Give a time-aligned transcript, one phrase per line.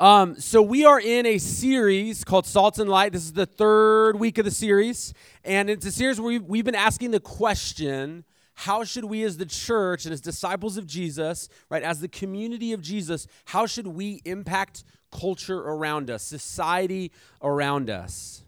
[0.00, 3.12] Um, so we are in a series called Salt and Light.
[3.12, 6.64] This is the third week of the series, and it's a series where we've, we've
[6.64, 11.48] been asking the question: How should we, as the church and as disciples of Jesus,
[11.70, 17.88] right, as the community of Jesus, how should we impact culture around us, society around
[17.88, 18.42] us?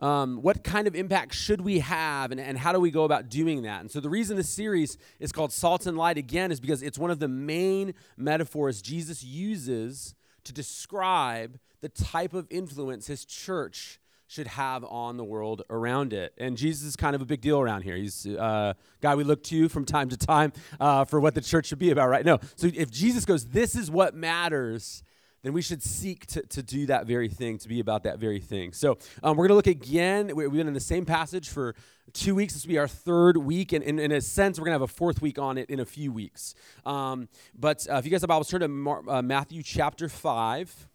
[0.00, 3.28] Um, what kind of impact should we have, and, and how do we go about
[3.28, 3.82] doing that?
[3.82, 6.98] And so, the reason this series is called Salt and Light again is because it's
[6.98, 10.14] one of the main metaphors Jesus uses
[10.44, 14.00] to describe the type of influence his church
[14.32, 16.32] should have on the world around it.
[16.38, 17.96] And Jesus is kind of a big deal around here.
[17.96, 18.72] He's a uh,
[19.02, 21.90] guy we look to from time to time uh, for what the church should be
[21.90, 22.24] about, right?
[22.24, 22.38] No.
[22.56, 25.02] So if Jesus goes, this is what matters,
[25.42, 28.38] then we should seek to, to do that very thing, to be about that very
[28.38, 28.72] thing.
[28.72, 30.30] So um, we're going to look again.
[30.34, 31.74] We've been in the same passage for
[32.12, 32.54] two weeks.
[32.54, 33.72] This will be our third week.
[33.72, 35.84] And, in a sense, we're going to have a fourth week on it in a
[35.84, 36.54] few weeks.
[36.86, 40.88] Um, but uh, if you guys have Bibles, turn to Mar- uh, Matthew chapter 5.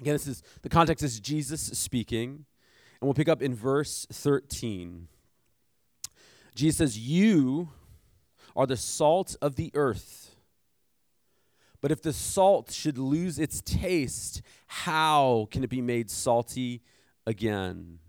[0.00, 2.46] Again, this is the context is Jesus speaking.
[3.00, 5.08] And we'll pick up in verse 13.
[6.54, 7.68] Jesus says, You
[8.56, 10.27] are the salt of the earth.
[11.80, 16.82] But if the salt should lose its taste, how can it be made salty
[17.26, 18.00] again?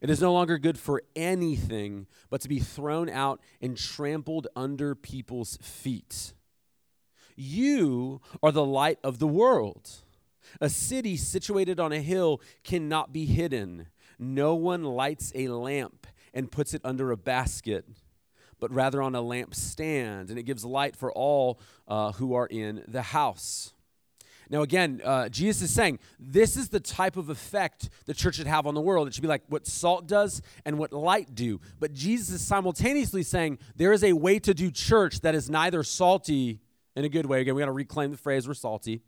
[0.00, 4.94] It is no longer good for anything but to be thrown out and trampled under
[4.94, 6.32] people's feet.
[7.36, 9.90] You are the light of the world.
[10.60, 13.88] A city situated on a hill cannot be hidden.
[14.18, 17.84] No one lights a lamp and puts it under a basket
[18.60, 21.58] but rather on a lampstand, and it gives light for all
[21.88, 23.72] uh, who are in the house.
[24.50, 28.48] Now, again, uh, Jesus is saying this is the type of effect the church should
[28.48, 29.06] have on the world.
[29.06, 31.60] It should be like what salt does and what light do.
[31.78, 35.84] But Jesus is simultaneously saying there is a way to do church that is neither
[35.84, 36.58] salty
[36.96, 37.40] in a good way.
[37.40, 39.02] Again, we got to reclaim the phrase we're salty.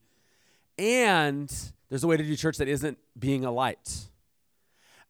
[0.79, 1.53] And
[1.89, 4.12] there's a way to do church that isn't being a light.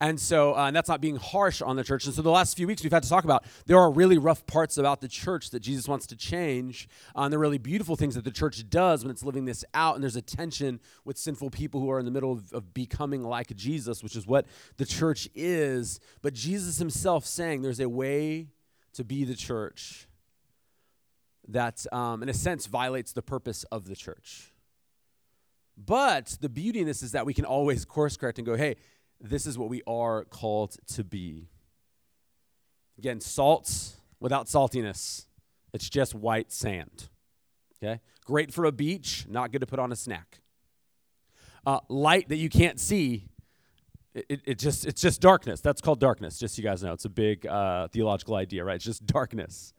[0.03, 2.07] And so, uh, and that's not being harsh on the church.
[2.07, 4.45] And so, the last few weeks we've had to talk about there are really rough
[4.49, 6.89] parts about the church that Jesus wants to change.
[7.17, 9.95] Uh, and the really beautiful things that the church does when it's living this out.
[9.95, 13.23] And there's a tension with sinful people who are in the middle of, of becoming
[13.23, 14.47] like Jesus, which is what
[14.77, 16.01] the church is.
[16.21, 18.49] But Jesus himself saying there's a way
[18.95, 20.09] to be the church
[21.47, 24.53] that, um, in a sense, violates the purpose of the church.
[25.77, 28.75] But the beauty in this is that we can always course correct and go, hey,
[29.23, 31.49] this is what we are called to be.
[32.99, 35.27] Again, salt without saltiness,
[35.73, 37.09] it's just white sand.
[37.83, 38.01] Okay?
[38.25, 40.41] Great for a beach, not good to put on a snack.
[41.65, 43.29] Uh, light that you can't see,
[44.15, 45.61] it, it, just it's just darkness.
[45.61, 46.39] That's called darkness.
[46.39, 48.77] Just so you guys know, it's a big uh, theological idea, right?
[48.77, 49.73] It's just darkness.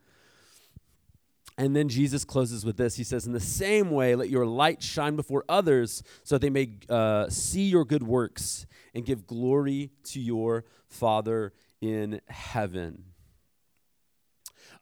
[1.57, 2.95] And then Jesus closes with this.
[2.95, 6.71] He says, In the same way, let your light shine before others so they may
[6.89, 13.03] uh, see your good works and give glory to your Father in heaven.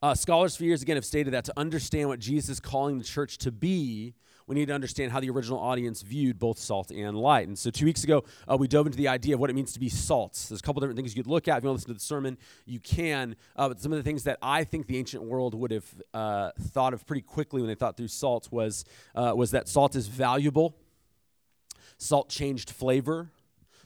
[0.01, 3.03] Uh, scholars for years again have stated that to understand what Jesus is calling the
[3.03, 4.15] church to be,
[4.51, 7.47] we need to understand how the original audience viewed both salt and light.
[7.47, 9.71] And so, two weeks ago, uh, we dove into the idea of what it means
[9.71, 10.33] to be salt.
[10.49, 11.57] There's a couple different things you could look at.
[11.57, 13.37] If you want to listen to the sermon, you can.
[13.55, 16.51] Uh, but some of the things that I think the ancient world would have uh,
[16.59, 18.83] thought of pretty quickly when they thought through salt was,
[19.15, 20.75] uh, was that salt is valuable,
[21.97, 23.29] salt changed flavor,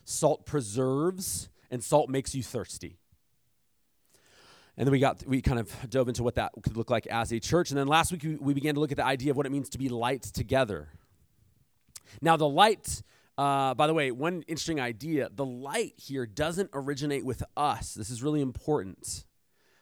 [0.02, 2.96] salt preserves, and salt makes you thirsty.
[4.76, 7.32] And then we got we kind of dove into what that could look like as
[7.32, 7.70] a church.
[7.70, 9.68] And then last week we, began to look at the idea of what it means
[9.70, 10.88] to be light together.
[12.20, 13.02] Now the light,
[13.38, 17.94] uh, by the way, one interesting idea: the light here doesn't originate with us.
[17.94, 19.24] This is really important.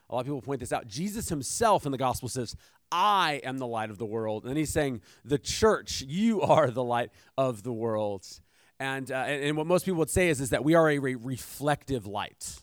[0.09, 0.87] A lot of people point this out.
[0.87, 2.55] Jesus himself in the gospel says,
[2.93, 4.45] I am the light of the world.
[4.45, 8.27] And he's saying, the church, you are the light of the world.
[8.79, 10.99] And, uh, and, and, what most people would say is, is that we are a
[10.99, 12.63] re- reflective light.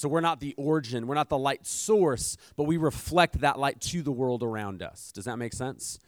[0.00, 3.82] So we're not the origin, we're not the light source, but we reflect that light
[3.82, 5.12] to the world around us.
[5.12, 5.98] Does that make sense?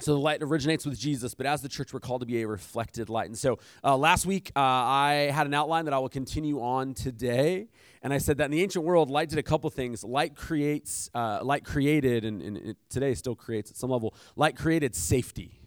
[0.00, 2.48] So the light originates with Jesus, but as the church, we're called to be a
[2.48, 3.26] reflected light.
[3.26, 6.94] And so uh, last week, uh, I had an outline that I will continue on
[6.94, 7.68] today,
[8.02, 10.02] and I said that in the ancient world, light did a couple things.
[10.02, 14.14] Light creates, uh, light created, and, and today still creates at some level.
[14.34, 15.60] Light created safety.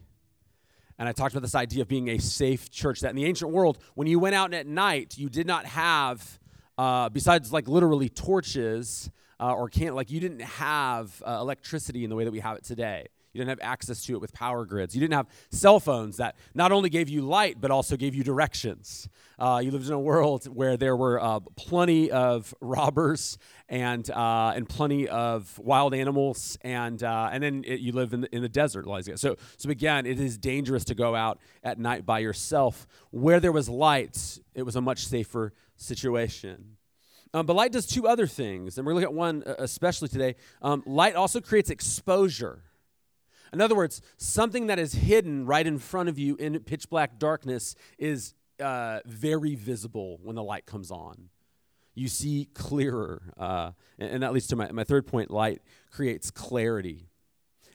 [1.02, 3.00] And I talked about this idea of being a safe church.
[3.00, 6.40] That in the ancient world, when you went out at night, you did not have,
[6.78, 9.10] uh, besides like literally torches
[9.40, 12.56] uh, or can't, like you didn't have uh, electricity in the way that we have
[12.56, 13.08] it today.
[13.34, 14.94] You didn't have access to it with power grids.
[14.94, 18.24] You didn't have cell phones that not only gave you light, but also gave you
[18.24, 19.08] directions.
[19.40, 23.38] Uh, you lived in a world where there were uh, plenty of robbers
[23.70, 28.22] and, uh, and plenty of wild animals, and, uh, and then it, you live in
[28.22, 28.86] the, in the desert.
[29.16, 32.86] So, so, again, it is dangerous to go out at night by yourself.
[33.12, 36.78] Where there was light, it was a much safer situation.
[37.34, 39.56] Um, but light does two other things, and we're going to look at one uh,
[39.60, 40.36] especially today.
[40.62, 42.64] Um, light also creates exposure.
[43.54, 47.20] In other words, something that is hidden right in front of you in pitch black
[47.20, 51.30] darkness is uh, very visible when the light comes on.
[51.94, 53.22] You see clearer.
[53.38, 55.62] Uh, and, and, that leads to my, my third point light
[55.92, 57.10] creates clarity.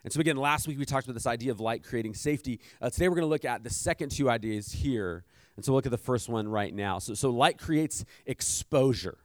[0.04, 2.60] And so, again, last week we talked about this idea of light creating safety.
[2.80, 5.24] Uh, today we're going to look at the second two ideas here.
[5.56, 6.98] And so, we'll look at the first one right now.
[6.98, 9.18] So, so light creates exposure.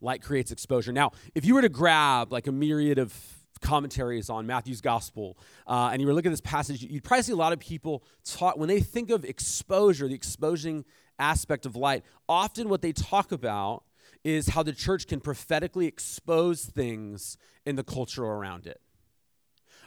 [0.00, 0.92] Light creates exposure.
[0.92, 3.12] Now, if you were to grab like a myriad of
[3.60, 5.36] commentaries on Matthew's gospel,
[5.66, 8.04] uh, and you were looking at this passage, you'd probably see a lot of people
[8.24, 10.84] talk, when they think of exposure, the exposing
[11.18, 13.84] aspect of light, often what they talk about
[14.24, 18.80] is how the church can prophetically expose things in the culture around it.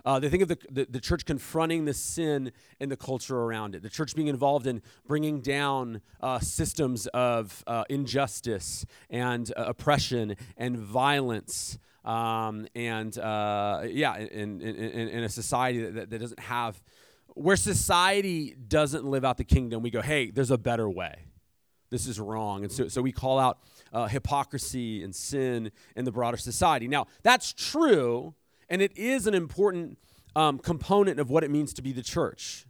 [0.06, 3.76] Uh, they think of the, the, the, church confronting the sin in the culture around
[3.76, 9.64] it, the church being involved in bringing down uh, systems of uh, injustice and uh,
[9.68, 11.78] oppression and violence
[12.10, 16.82] um, and uh, yeah, in, in, in, in, a society that, that doesn't have,
[17.36, 21.26] where society doesn't live out the kingdom, we go, hey, there's a better way.
[21.92, 22.64] This is wrong.
[22.64, 23.60] And so, so we call out
[23.94, 26.88] uh, hypocrisy and sin in the broader society.
[26.88, 28.34] Now, that's true,
[28.70, 30.00] and it is an important
[30.36, 32.66] um, component of what it means to be the church.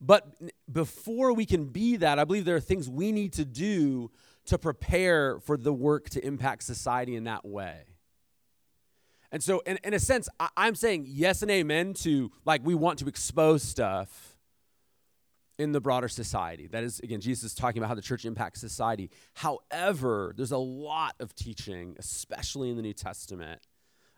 [0.00, 0.26] But
[0.72, 4.10] before we can be that, I believe there are things we need to do
[4.46, 7.84] to prepare for the work to impact society in that way.
[9.32, 12.74] And so, in, in a sense, I, I'm saying yes and amen to like we
[12.74, 14.36] want to expose stuff
[15.60, 16.66] in the broader society.
[16.66, 19.10] That is, again, Jesus is talking about how the church impacts society.
[19.34, 23.60] However, there's a lot of teaching, especially in the New Testament,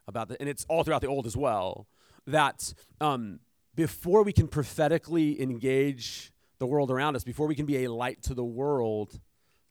[0.06, 1.88] about the, and it's all throughout the Old as well,
[2.28, 3.40] that um,
[3.74, 8.22] before we can prophetically engage the world around us, before we can be a light
[8.22, 9.18] to the world,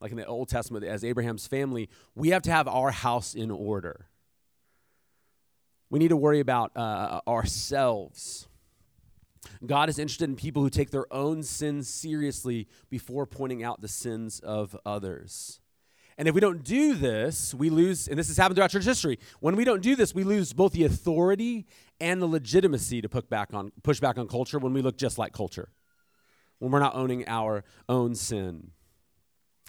[0.02, 3.50] like in the Old Testament as Abraham's family, we have to have our house in
[3.50, 4.08] order.
[5.92, 8.48] We need to worry about uh, ourselves.
[9.66, 13.90] God is interested in people who take their own sins seriously before pointing out the
[13.90, 15.60] sins of others.
[16.18, 19.20] And if we don't do this, we lose, and this has happened throughout church history.
[19.42, 21.66] When we don't do this, we lose both the authority
[22.00, 25.18] and the legitimacy to push back on, push back on culture when we look just
[25.18, 25.74] like culture,
[26.60, 28.72] when we're not owning our own sin.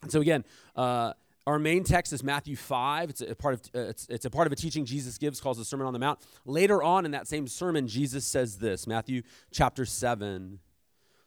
[0.02, 0.44] And so, again,
[0.76, 1.14] uh,
[1.46, 3.10] our main text is Matthew 5.
[3.10, 5.58] It's a part of uh, it's, it's a part of a teaching Jesus gives called
[5.58, 6.20] the Sermon on the Mount.
[6.44, 10.60] Later on in that same sermon, Jesus says this, Matthew chapter 7,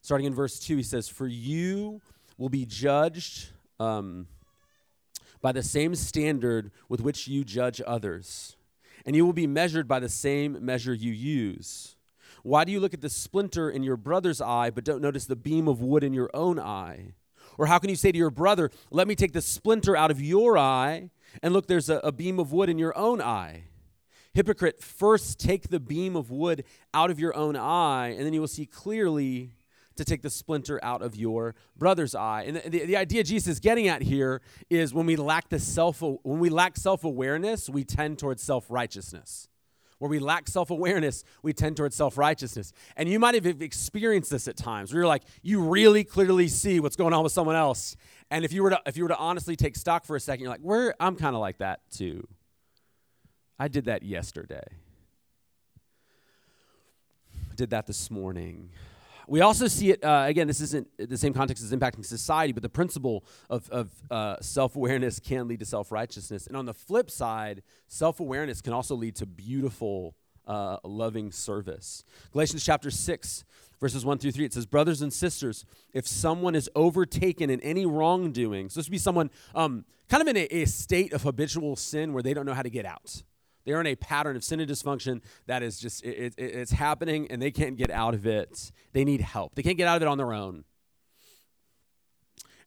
[0.02, 2.02] starting in verse 2, he says, "For you
[2.38, 4.28] will be judged um,
[5.42, 8.56] by the same standard with which you judge others,
[9.06, 11.96] and you will be measured by the same measure you use."
[12.42, 15.36] Why do you look at the splinter in your brother's eye, but don't notice the
[15.36, 17.16] beam of wood in your own eye?
[17.58, 20.22] Or how can you say to your brother, Let me take the splinter out of
[20.22, 21.10] your eye,
[21.42, 23.66] and look, there's a, a beam of wood in your own eye?
[24.34, 28.42] Hypocrite, first take the beam of wood out of your own eye, and then you
[28.42, 29.54] will see clearly
[29.96, 32.44] to take the splinter out of your brother's eye.
[32.46, 35.60] And the, the, the, idea Jesus is getting at here is when we lack the
[35.60, 39.48] self when we lack self-awareness, we tend towards self-righteousness
[40.06, 42.72] where we lack self awareness, we tend towards self righteousness.
[42.96, 46.80] And you might have experienced this at times where you're like, you really clearly see
[46.80, 47.98] what's going on with someone else.
[48.30, 50.44] And if you were to, if you were to honestly take stock for a second,
[50.44, 52.28] you're like, where I'm kind of like that too.
[53.58, 54.64] I did that yesterday.
[57.52, 58.70] I did that this morning.
[59.28, 62.64] We also see it, uh, again, this isn't the same context as impacting society, but
[62.64, 66.48] the principle of, of uh, self awareness can lead to self righteousness.
[66.48, 70.16] And on the flip side, self awareness can also lead to beautiful,
[70.48, 72.04] uh, loving service.
[72.32, 73.44] Galatians chapter 6,
[73.80, 77.86] verses 1 through 3, it says, Brothers and sisters, if someone is overtaken in any
[77.86, 81.76] wrongdoing, so this would be someone um, kind of in a, a state of habitual
[81.76, 83.24] sin where they don't know how to get out
[83.66, 87.28] they're in a pattern of sin and dysfunction that is just, it, it, it's happening
[87.30, 88.72] and they can't get out of it.
[88.94, 89.56] They need help.
[89.56, 90.64] They can't get out of it on their own.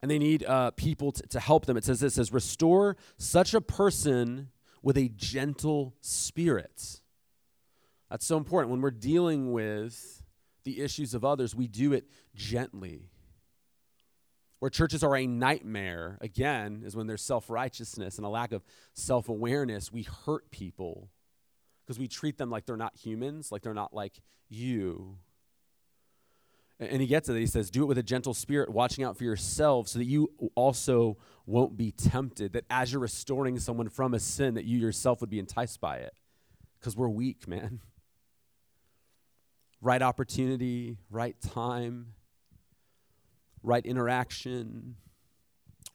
[0.02, 1.76] And they need uh, people to, to help them.
[1.76, 4.50] It says this, says, restore such a person
[4.82, 7.00] with a gentle spirit.
[8.10, 8.70] That's so important.
[8.70, 10.22] When we're dealing with
[10.64, 13.10] the issues of others, we do it gently.
[14.58, 18.64] Where churches are a nightmare, again, is when there's self righteousness and a lack of
[18.94, 19.92] self awareness.
[19.92, 21.10] We hurt people
[21.86, 25.18] because we treat them like they're not humans, like they're not like you.
[26.80, 27.36] And he gets it.
[27.36, 30.30] He says, Do it with a gentle spirit, watching out for yourselves, so that you
[30.54, 32.52] also won't be tempted.
[32.52, 35.96] That as you're restoring someone from a sin, that you yourself would be enticed by
[35.96, 36.12] it.
[36.78, 37.80] Because we're weak, man.
[39.80, 42.14] Right opportunity, right time,
[43.62, 44.96] right interaction,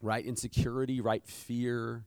[0.01, 2.05] right insecurity, right fear,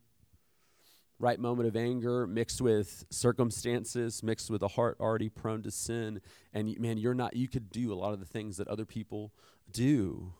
[1.18, 6.20] right moment of anger mixed with circumstances, mixed with a heart already prone to sin.
[6.52, 9.32] And man, you're not, you could do a lot of the things that other people
[9.70, 10.32] do.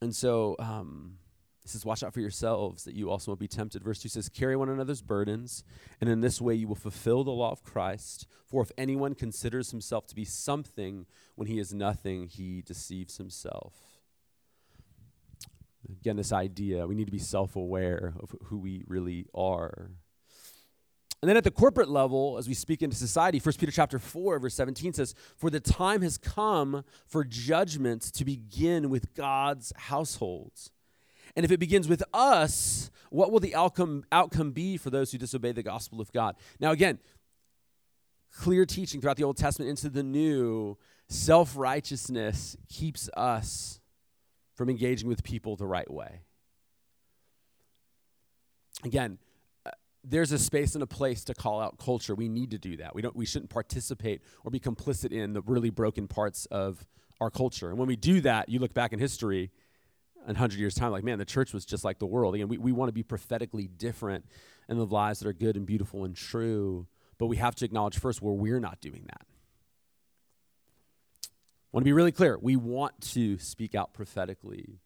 [0.00, 1.18] And so, um,
[1.68, 3.84] he says, Watch out for yourselves that you also won't be tempted.
[3.84, 5.64] Verse 2 says, Carry one another's burdens,
[6.00, 8.26] and in this way you will fulfill the law of Christ.
[8.46, 13.74] For if anyone considers himself to be something when he is nothing, he deceives himself.
[16.00, 19.90] Again, this idea we need to be self aware of who we really are.
[21.20, 24.38] And then at the corporate level, as we speak into society, 1 Peter chapter 4,
[24.38, 30.70] verse 17 says, For the time has come for judgment to begin with God's households.
[31.38, 35.18] And if it begins with us, what will the outcome, outcome be for those who
[35.18, 36.34] disobey the gospel of God?
[36.58, 36.98] Now, again,
[38.34, 40.76] clear teaching throughout the Old Testament into the New,
[41.06, 43.78] self righteousness keeps us
[44.56, 46.22] from engaging with people the right way.
[48.82, 49.18] Again,
[49.64, 49.70] uh,
[50.02, 52.16] there's a space and a place to call out culture.
[52.16, 52.96] We need to do that.
[52.96, 56.84] We don't we shouldn't participate or be complicit in the really broken parts of
[57.20, 57.68] our culture.
[57.68, 59.52] And when we do that, you look back in history
[60.28, 62.58] in 100 years time like man the church was just like the world again we,
[62.58, 64.24] we want to be prophetically different
[64.68, 66.86] in the lives that are good and beautiful and true
[67.18, 69.26] but we have to acknowledge first where we're not doing that
[71.68, 72.38] I want to be really clear.
[72.40, 74.78] We want to speak out prophetically,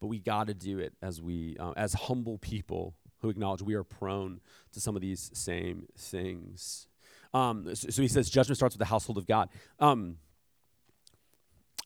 [0.00, 3.74] but we got to do it as we, uh, as humble people who acknowledge we
[3.74, 4.40] are prone
[4.72, 6.86] to some of these same things.
[7.34, 9.50] Um, so, so, he says judgment starts with the household of God.
[9.78, 10.16] Um,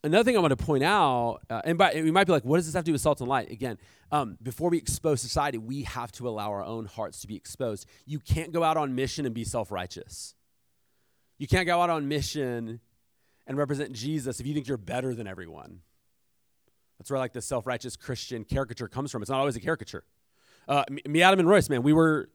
[0.04, 2.66] another thing I want to point out, uh, and we might be like, what does
[2.66, 3.50] this have to do with salt and light?
[3.50, 3.78] Again,
[4.10, 7.86] um, before we expose society, we have to allow our own hearts to be exposed.
[8.06, 10.34] You can't go out on mission and be self righteous.
[11.38, 12.80] You can't go out on mission
[13.46, 15.80] and represent Jesus if you think you're better than everyone.
[16.98, 19.22] That's where like the self-righteous Christian caricature comes from.
[19.22, 20.04] It's not always a caricature.
[20.66, 22.28] Uh, me, Adam, and Royce, man, we were,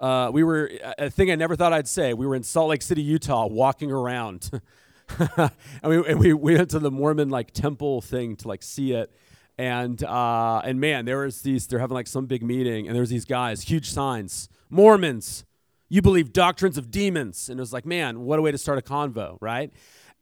[0.00, 2.14] uh, we were a thing I never thought I'd say.
[2.14, 4.50] We were in Salt Lake City, Utah, walking around,
[5.18, 5.50] and,
[5.84, 9.12] we, and we, we went to the Mormon like temple thing to like see it,
[9.58, 11.66] and uh, and man, there was these.
[11.66, 15.44] They're having like some big meeting, and there's these guys, huge signs, Mormons.
[15.88, 18.78] You believe doctrines of demons, and it was like, man, what a way to start
[18.78, 19.72] a convo, right?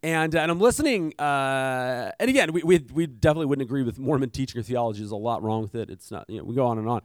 [0.04, 4.28] And, and I'm listening, uh, and again, we, we, we definitely wouldn't agree with Mormon
[4.28, 4.98] teaching or theology.
[4.98, 5.88] There's a lot wrong with it.
[5.88, 7.00] It's not, you know, we go on and on.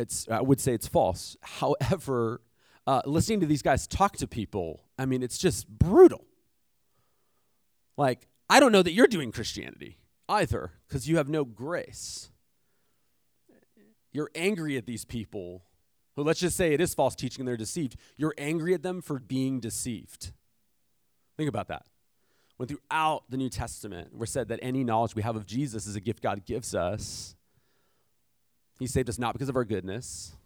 [0.00, 1.36] It's, I would say it's false.
[1.42, 2.40] However,
[2.88, 6.24] uh, listening to these guys talk to people, I mean, it's just brutal.
[7.96, 9.98] Like, I don't know that you're doing Christianity
[10.28, 12.30] either because you have no grace.
[14.12, 15.64] You're angry at these people
[16.14, 17.96] who, let's just say it is false teaching and they're deceived.
[18.16, 20.32] You're angry at them for being deceived.
[21.36, 21.84] Think about that
[22.56, 25.96] when throughout the New Testament we're said that any knowledge we have of Jesus is
[25.96, 27.34] a gift God gives us.
[28.78, 30.36] He saved us not because of our goodness.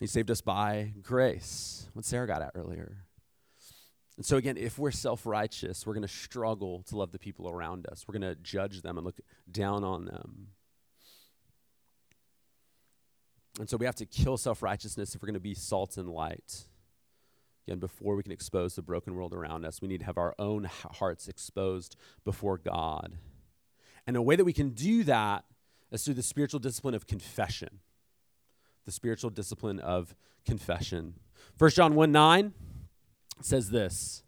[0.00, 1.88] He saved us by grace.
[1.92, 3.07] What Sarah got at earlier.
[4.18, 7.48] And so, again, if we're self righteous, we're going to struggle to love the people
[7.48, 8.04] around us.
[8.06, 9.20] We're going to judge them and look
[9.50, 10.48] down on them.
[13.60, 16.08] And so, we have to kill self righteousness if we're going to be salt and
[16.08, 16.66] light.
[17.68, 20.34] Again, before we can expose the broken world around us, we need to have our
[20.36, 21.94] own hearts exposed
[22.24, 23.18] before God.
[24.04, 25.44] And a way that we can do that
[25.92, 27.78] is through the spiritual discipline of confession.
[28.84, 31.14] The spiritual discipline of confession.
[31.58, 32.52] 1 John 1 9
[33.44, 34.22] says this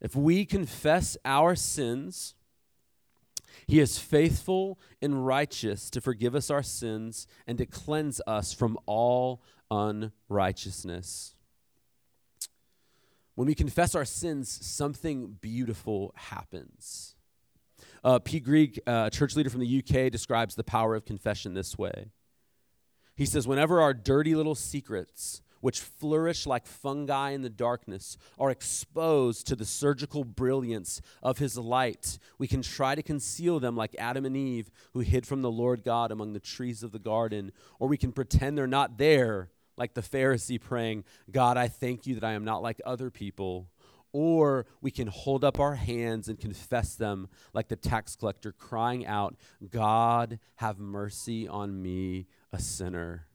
[0.00, 2.34] If we confess our sins,
[3.66, 8.78] he is faithful and righteous to forgive us our sins and to cleanse us from
[8.86, 11.34] all unrighteousness.
[13.34, 17.14] When we confess our sins, something beautiful happens.
[18.02, 21.54] Uh, Pete Greig, uh, a church leader from the UK, describes the power of confession
[21.54, 22.10] this way.
[23.14, 28.50] He says, Whenever our dirty little secrets, which flourish like fungi in the darkness, are
[28.50, 33.94] exposed to the surgical brilliance of his light, we can try to conceal them like
[33.98, 37.52] Adam and Eve, who hid from the Lord God among the trees of the garden,
[37.78, 42.14] or we can pretend they're not there like the Pharisee praying, God, I thank you
[42.16, 43.68] that I am not like other people.
[44.12, 49.06] Or we can hold up our hands and confess them like the tax collector, crying
[49.06, 49.36] out,
[49.70, 53.27] God, have mercy on me, a sinner.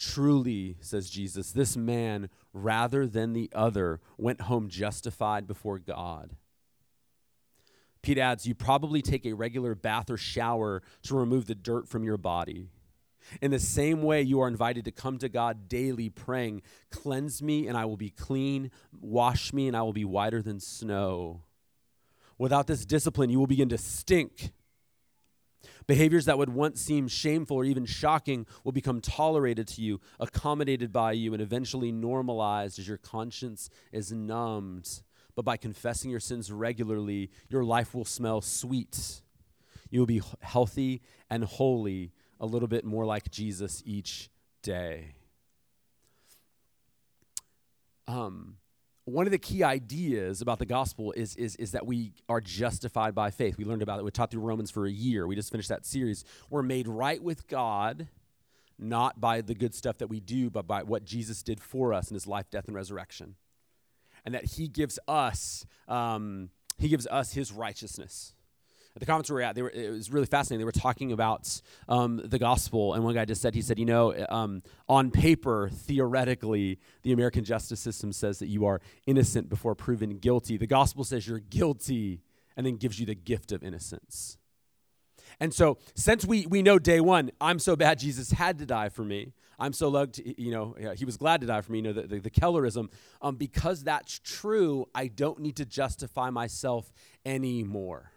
[0.00, 6.36] Truly, says Jesus, this man, rather than the other, went home justified before God.
[8.00, 12.02] Pete adds, You probably take a regular bath or shower to remove the dirt from
[12.02, 12.70] your body.
[13.42, 17.68] In the same way, you are invited to come to God daily, praying, Cleanse me,
[17.68, 18.70] and I will be clean.
[19.02, 21.42] Wash me, and I will be whiter than snow.
[22.38, 24.52] Without this discipline, you will begin to stink
[25.86, 30.92] Behaviors that would once seem shameful or even shocking will become tolerated to you, accommodated
[30.92, 35.02] by you, and eventually normalized as your conscience is numbed.
[35.34, 39.22] But by confessing your sins regularly, your life will smell sweet.
[39.90, 44.30] You will be healthy and holy, a little bit more like Jesus each
[44.62, 45.14] day.
[48.06, 48.56] Um,
[49.04, 53.14] one of the key ideas about the gospel is, is, is that we are justified
[53.14, 53.56] by faith.
[53.56, 54.04] We learned about it.
[54.04, 55.26] We taught through Romans for a year.
[55.26, 56.24] We just finished that series.
[56.48, 58.08] We're made right with God,
[58.78, 62.10] not by the good stuff that we do, but by what Jesus did for us
[62.10, 63.36] in his life, death, and resurrection.
[64.24, 68.34] And that he gives us, um, he gives us his righteousness
[68.98, 70.60] the comments we were at, they were, it was really fascinating.
[70.60, 73.86] They were talking about um, the gospel, and one guy just said, he said, you
[73.86, 79.74] know, um, on paper, theoretically, the American justice system says that you are innocent before
[79.74, 80.56] proven guilty.
[80.56, 82.20] The gospel says you're guilty
[82.56, 84.36] and then gives you the gift of innocence.
[85.38, 88.88] And so, since we, we know day one, I'm so bad, Jesus had to die
[88.88, 89.32] for me.
[89.58, 92.02] I'm so loved, you know, he was glad to die for me, you know, the,
[92.02, 92.90] the, the Kellerism.
[93.22, 96.90] Um, because that's true, I don't need to justify myself
[97.24, 98.10] anymore.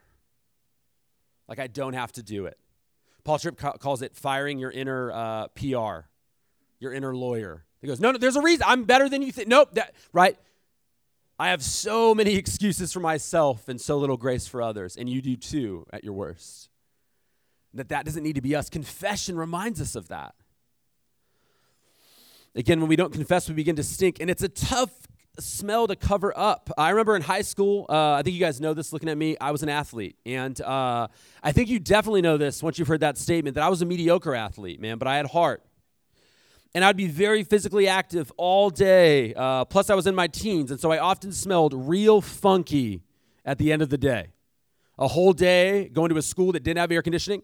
[1.47, 2.57] Like I don't have to do it.
[3.23, 6.07] Paul Tripp ca- calls it firing your inner uh, PR,
[6.79, 7.65] your inner lawyer.
[7.81, 8.63] He goes, no, no, there's a reason.
[8.67, 9.47] I'm better than you think.
[9.47, 10.37] Nope, that, right?
[11.39, 15.21] I have so many excuses for myself and so little grace for others, and you
[15.21, 16.69] do too at your worst.
[17.73, 18.69] That that doesn't need to be us.
[18.69, 20.35] Confession reminds us of that.
[22.55, 24.91] Again, when we don't confess, we begin to stink, and it's a tough
[25.39, 26.69] smell to cover up.
[26.77, 29.35] I remember in high school, uh, I think you guys know this looking at me,
[29.41, 30.15] I was an athlete.
[30.25, 31.07] And uh,
[31.41, 33.85] I think you definitely know this once you've heard that statement that I was a
[33.85, 35.63] mediocre athlete, man, but I had heart.
[36.75, 39.33] And I'd be very physically active all day.
[39.35, 43.03] Uh, plus, I was in my teens, and so I often smelled real funky
[43.45, 44.29] at the end of the day.
[44.97, 47.43] A whole day going to a school that didn't have air conditioning,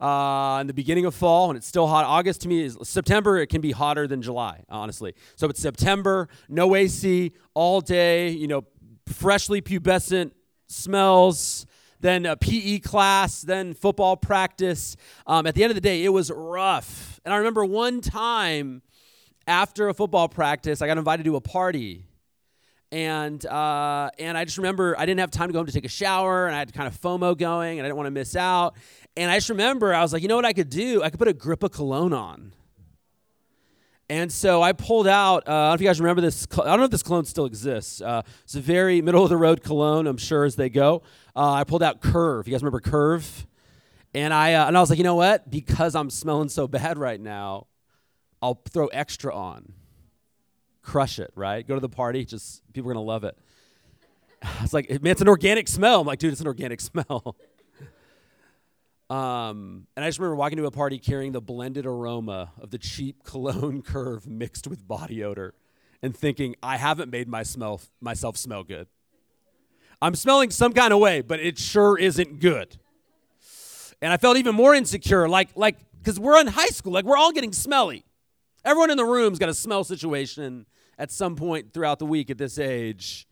[0.00, 2.04] uh, in the beginning of fall, and it's still hot.
[2.04, 3.38] August to me is September.
[3.38, 5.14] It can be hotter than July, honestly.
[5.36, 8.30] So it's September, no AC, all day.
[8.30, 8.64] You know,
[9.06, 10.32] freshly pubescent
[10.68, 11.66] smells.
[12.00, 14.96] Then a PE class, then football practice.
[15.26, 17.20] Um, at the end of the day, it was rough.
[17.24, 18.82] And I remember one time
[19.48, 22.07] after a football practice, I got invited to a party
[22.90, 25.84] and uh, and I just remember I didn't have time to go home to take
[25.84, 28.36] a shower, and I had kind of FOMO going, and I didn't want to miss
[28.36, 28.76] out.
[29.16, 31.02] And I just remember I was like, you know what I could do?
[31.02, 32.52] I could put a grip of cologne on.
[34.10, 35.46] And so I pulled out.
[35.46, 36.46] Uh, I don't know if you guys remember this.
[36.52, 38.00] I don't know if this cologne still exists.
[38.00, 40.06] Uh, it's a very middle of the road cologne.
[40.06, 41.02] I'm sure as they go.
[41.36, 42.48] Uh, I pulled out Curve.
[42.48, 43.46] You guys remember Curve?
[44.14, 45.50] And I uh, and I was like, you know what?
[45.50, 47.66] Because I'm smelling so bad right now,
[48.40, 49.74] I'll throw extra on.
[50.88, 51.68] Crush it, right?
[51.68, 52.24] Go to the party.
[52.24, 53.36] Just people are gonna love it.
[54.62, 56.00] It's like, man, it's an organic smell.
[56.00, 57.36] I'm like, dude, it's an organic smell.
[59.10, 62.78] Um, and I just remember walking to a party carrying the blended aroma of the
[62.78, 65.52] cheap cologne curve mixed with body odor
[66.02, 68.86] and thinking, I haven't made my smell, myself smell good.
[70.00, 72.78] I'm smelling some kind of way, but it sure isn't good.
[74.00, 77.18] And I felt even more insecure, like, like, because we're in high school, like we're
[77.18, 78.06] all getting smelly.
[78.64, 80.64] Everyone in the room's got a smell situation
[80.98, 83.26] at some point throughout the week at this age,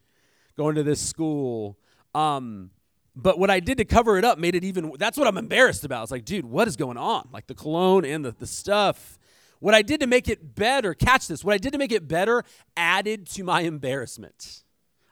[0.57, 1.79] going to this school.
[2.15, 2.71] Um,
[3.15, 5.85] but what I did to cover it up made it even, that's what I'm embarrassed
[5.85, 6.03] about.
[6.05, 7.29] It's like, dude, what is going on?
[7.33, 9.19] Like the cologne and the, the stuff.
[9.59, 12.07] What I did to make it better, catch this, what I did to make it
[12.07, 12.45] better
[12.77, 14.63] added to my embarrassment.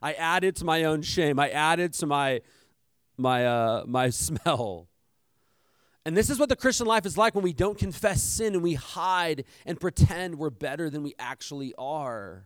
[0.02, 1.38] I added to my own shame.
[1.38, 2.42] I added to my
[3.16, 4.88] my uh, my smell.
[6.06, 8.62] And this is what the Christian life is like when we don't confess sin and
[8.62, 12.44] we hide and pretend we're better than we actually are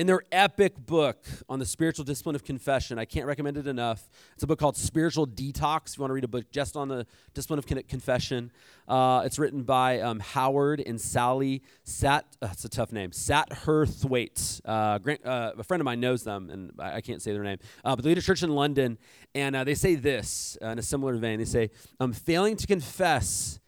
[0.00, 2.98] in their epic book on the spiritual discipline of confession.
[2.98, 4.08] I can't recommend it enough.
[4.32, 5.90] It's a book called Spiritual Detox.
[5.90, 8.50] If you want to read a book just on the discipline of confession,
[8.88, 12.24] uh, it's written by um, Howard and Sally Sat.
[12.40, 13.10] Uh, it's a tough name.
[13.10, 14.62] Satterthwaite.
[14.64, 17.58] Uh, uh, a friend of mine knows them, and I, I can't say their name.
[17.84, 18.96] Uh, but they lead a church in London,
[19.34, 21.38] and uh, they say this in a similar vein.
[21.38, 21.68] They say,
[22.00, 23.60] um, "Failing to confess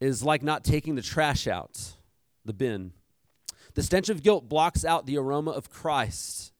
[0.00, 1.94] is like not taking the trash out,
[2.44, 2.90] the bin."
[3.74, 6.52] The stench of guilt blocks out the aroma of Christ.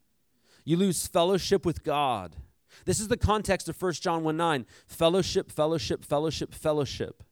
[0.65, 2.37] You lose fellowship with God.
[2.85, 4.67] This is the context of 1 John 1 9.
[4.87, 7.23] Fellowship, fellowship, fellowship, fellowship.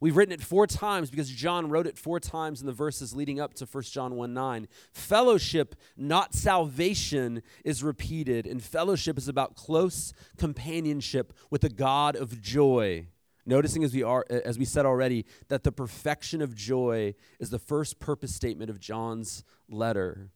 [0.00, 3.40] We've written it four times because John wrote it four times in the verses leading
[3.40, 4.68] up to 1 John 1 9.
[4.92, 12.40] Fellowship, not salvation, is repeated, and fellowship is about close companionship with the God of
[12.40, 13.06] joy.
[13.48, 17.58] Noticing as we are as we said already that the perfection of joy is the
[17.58, 20.28] first purpose statement of John's letter.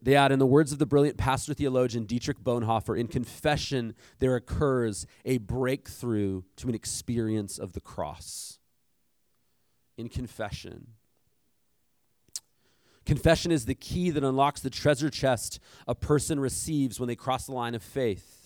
[0.00, 4.36] They add, in the words of the brilliant pastor theologian Dietrich Bonhoeffer, in confession there
[4.36, 8.60] occurs a breakthrough to an experience of the cross.
[9.98, 10.86] In confession.
[13.04, 17.46] Confession is the key that unlocks the treasure chest a person receives when they cross
[17.46, 18.43] the line of faith.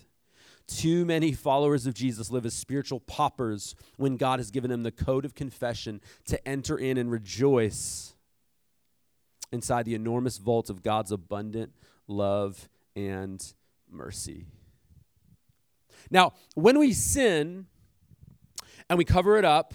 [0.69, 4.93] Too many followers of Jesus live as spiritual paupers when God has given them the
[4.93, 8.15] code of confession to enter in and rejoice
[9.51, 11.73] inside the enormous vault of God's abundant
[12.07, 13.43] love and
[13.91, 14.45] mercy.
[16.11, 17.67] Now, when we sin
[18.89, 19.73] and we cover it up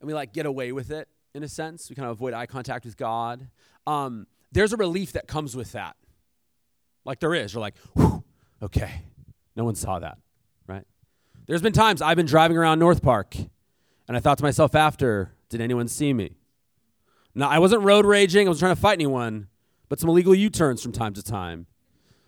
[0.00, 2.46] and we like get away with it in a sense, we kind of avoid eye
[2.46, 3.48] contact with God,
[3.86, 5.96] um, there's a relief that comes with that.
[7.04, 7.54] Like there is.
[7.54, 7.76] You're like,
[8.62, 9.02] okay,
[9.58, 10.16] no one saw that,
[10.68, 10.84] right?
[11.46, 13.36] There's been times I've been driving around North Park
[14.06, 16.36] and I thought to myself after, did anyone see me?
[17.34, 19.48] Now, I wasn't road raging, I wasn't trying to fight anyone,
[19.88, 21.66] but some illegal U turns from time to time.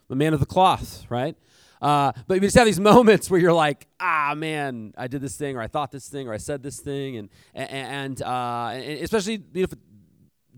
[0.09, 1.37] I'm a man of the cloth, right?
[1.81, 5.37] Uh, but you just have these moments where you're like, ah, man, I did this
[5.37, 9.01] thing, or I thought this thing, or I said this thing, and and, uh, and
[9.01, 9.69] especially you know,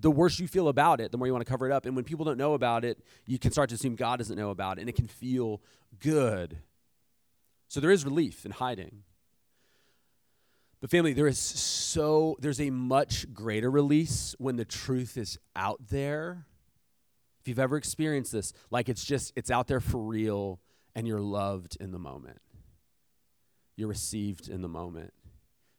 [0.00, 1.87] the worse you feel about it, the more you want to cover it up.
[1.87, 4.50] And when people don't know about it, you can start to assume God doesn't know
[4.50, 5.61] about it, and it can feel
[5.98, 6.59] good.
[7.68, 9.02] So there is relief in hiding.
[10.81, 15.81] But family, there is so there's a much greater release when the truth is out
[15.88, 16.44] there.
[17.40, 20.61] If you've ever experienced this, like it's just it's out there for real
[20.94, 22.40] and you're loved in the moment.
[23.76, 25.12] You're received in the moment.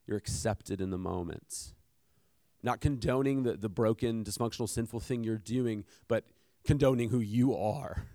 [0.08, 1.73] You're accepted in the moment.
[2.63, 6.23] Not condoning the, the broken, dysfunctional, sinful thing you're doing, but
[6.65, 8.06] condoning who you are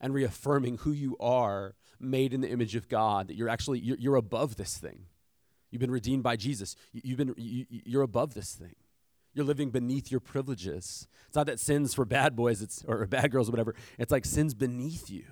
[0.00, 3.98] and reaffirming who you are made in the image of God, that you're actually you're,
[3.98, 5.06] you're above this thing
[5.70, 6.76] You've been redeemed by Jesus.
[6.92, 8.74] You've been, you, you're above this thing.
[9.34, 11.06] You're living beneath your privileges.
[11.26, 13.74] It's not that sin's for bad boys it's, or bad girls or whatever.
[13.98, 15.24] It's like sin's beneath you,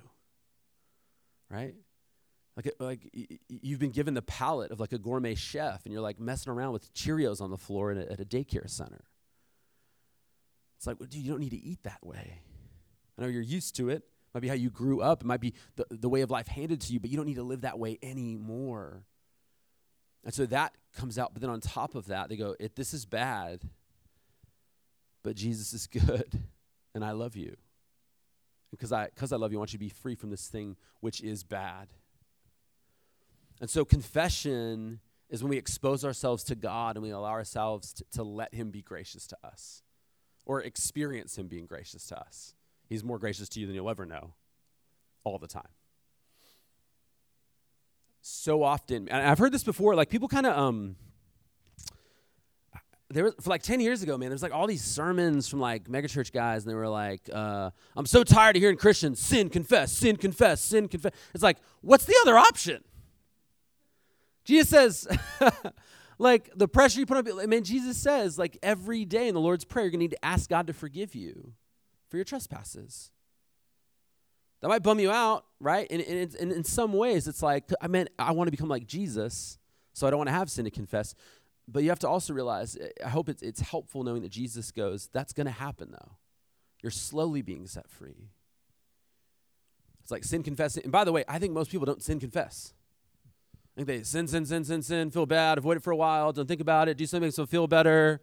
[1.49, 1.73] right?
[2.55, 3.09] Like, like
[3.49, 6.73] you've been given the palate of like a gourmet chef and you're like messing around
[6.73, 9.05] with Cheerios on the floor a, at a daycare center.
[10.77, 12.41] It's like, well, dude, you don't need to eat that way.
[13.17, 14.03] I know you're used to it.
[14.35, 15.21] Might be how you grew up.
[15.21, 17.35] It might be the, the way of life handed to you, but you don't need
[17.35, 19.05] to live that way anymore.
[20.25, 21.33] And so that comes out.
[21.33, 23.61] But then on top of that, they go, if this is bad,
[25.23, 26.43] but Jesus is good,
[26.93, 27.55] and I love you.
[28.71, 30.75] Because I, because I love you, I want you to be free from this thing
[30.99, 31.93] which is bad.
[33.61, 38.03] And so confession is when we expose ourselves to God and we allow ourselves to,
[38.11, 39.81] to let Him be gracious to us
[40.45, 42.54] or experience Him being gracious to us.
[42.87, 44.33] He's more gracious to you than you'll ever know
[45.23, 45.67] all the time
[48.27, 50.95] so often, and I've heard this before, like people kind of um
[53.09, 55.85] there was for like 10 years ago, man, there's like all these sermons from like
[55.85, 59.91] megachurch guys, and they were like, uh, I'm so tired of hearing Christians sin, confess,
[59.91, 61.11] sin, confess, sin, confess.
[61.33, 62.83] It's like, what's the other option?
[64.43, 65.07] Jesus says,
[66.17, 69.41] like the pressure you put on I mean, Jesus says, like every day in the
[69.41, 71.53] Lord's Prayer, you're gonna need to ask God to forgive you
[72.09, 73.11] for your trespasses.
[74.61, 75.87] That might bum you out, right?
[75.89, 78.87] And, and, and in some ways, it's like, I mean, I want to become like
[78.87, 79.57] Jesus,
[79.93, 81.13] so I don't want to have sin to confess.
[81.67, 85.09] But you have to also realize, I hope it's, it's helpful knowing that Jesus goes,
[85.11, 86.11] that's going to happen though.
[86.81, 88.29] You're slowly being set free.
[90.03, 90.83] It's like sin confessing.
[90.83, 92.73] And by the way, I think most people don't sin confess.
[93.75, 96.31] I think they sin, sin, sin, sin, sin, feel bad, avoid it for a while,
[96.31, 98.21] don't think about it, do something so feel better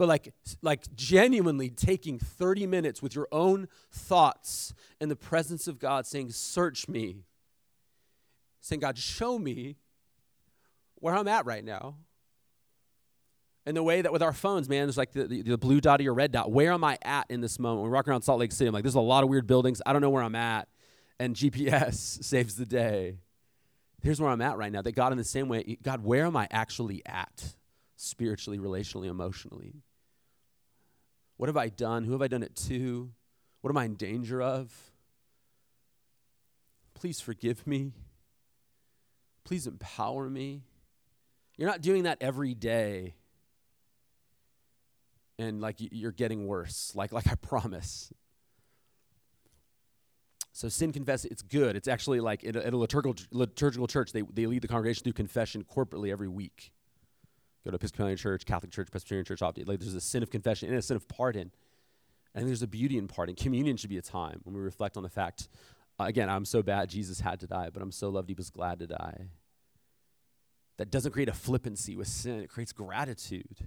[0.00, 0.32] but like
[0.62, 6.30] like genuinely taking 30 minutes with your own thoughts in the presence of God saying
[6.30, 7.26] search me
[8.62, 9.76] saying God show me
[10.94, 11.96] where I'm at right now
[13.66, 16.00] and the way that with our phones, man, there's like the, the, the, blue dot
[16.00, 16.50] or your red dot.
[16.50, 17.82] Where am I at in this moment?
[17.82, 19.82] When we walk around Salt Lake City, I'm like, there's a lot of weird buildings.
[19.84, 20.66] I don't know where I'm at.
[21.18, 23.18] And GPS saves the day.
[24.02, 24.80] Here's where I'm at right now.
[24.80, 27.54] That God, in the same way, God, where am I actually at?
[27.96, 29.74] Spiritually, relationally, emotionally.
[31.40, 32.04] What have I done?
[32.04, 33.12] Who have I done it to?
[33.62, 34.70] What am I in danger of?
[36.92, 37.94] Please forgive me.
[39.44, 40.64] Please empower me.
[41.56, 43.14] You're not doing that every day.
[45.38, 48.12] And like you're getting worse, like like I promise.
[50.52, 51.74] So sin confess, it's good.
[51.74, 55.04] It's actually like in a, in a liturgical, liturgical church, they, they lead the congregation
[55.04, 56.70] through confession corporately every week.
[57.64, 60.68] Go to Episcopalian church, Catholic church, Presbyterian church, opt like there's a sin of confession
[60.68, 61.50] and a sin of pardon.
[62.34, 63.34] And there's a beauty in pardon.
[63.34, 65.48] Communion should be a time when we reflect on the fact,
[65.98, 68.50] uh, again, I'm so bad Jesus had to die, but I'm so loved he was
[68.50, 69.26] glad to die.
[70.78, 73.66] That doesn't create a flippancy with sin, it creates gratitude.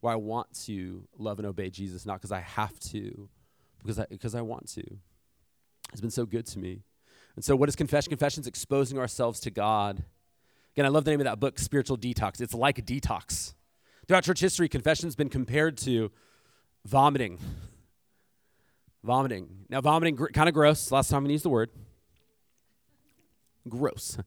[0.00, 3.28] Where I want to love and obey Jesus, not because I have to,
[3.78, 4.84] because I, because I want to.
[5.92, 6.82] It's been so good to me.
[7.34, 8.10] And so, what is confession?
[8.10, 10.04] Confession is exposing ourselves to God.
[10.76, 12.38] Again, I love the name of that book, Spiritual Detox.
[12.42, 13.54] It's like detox.
[14.06, 16.12] Throughout church history, confession's been compared to
[16.84, 17.38] vomiting.
[19.02, 19.48] Vomiting.
[19.70, 20.92] Now, vomiting, gr- kind of gross.
[20.92, 21.70] Last time I used the word.
[23.66, 24.18] Gross.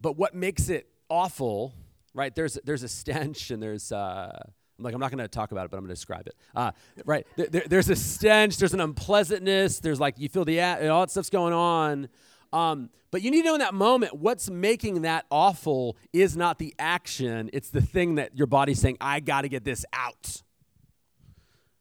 [0.00, 1.72] But what makes it awful,
[2.12, 2.34] right?
[2.34, 4.36] There's, there's a stench and there's, uh,
[4.78, 6.34] I'm like, I'm not going to talk about it, but I'm going to describe it.
[6.56, 6.72] Uh,
[7.04, 7.24] right?
[7.36, 11.12] There, there, there's a stench, there's an unpleasantness, there's like, you feel the, all that
[11.12, 12.08] stuff's going on.
[12.52, 16.58] Um, but you need to know in that moment, what's making that awful is not
[16.58, 20.42] the action, it's the thing that your body's saying, I got to get this out.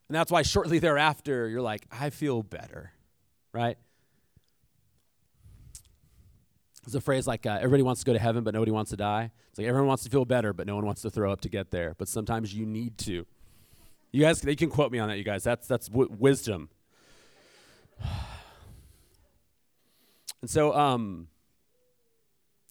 [0.07, 2.91] And that's why shortly thereafter, you're like, I feel better,
[3.51, 3.77] right?
[6.85, 8.97] There's a phrase like, uh, everybody wants to go to heaven, but nobody wants to
[8.97, 9.31] die.
[9.49, 11.49] It's like everyone wants to feel better, but no one wants to throw up to
[11.49, 11.95] get there.
[11.97, 13.25] But sometimes you need to.
[14.11, 15.43] You guys, they can quote me on that, you guys.
[15.43, 16.69] That's, that's w- wisdom.
[20.45, 21.27] And so, um,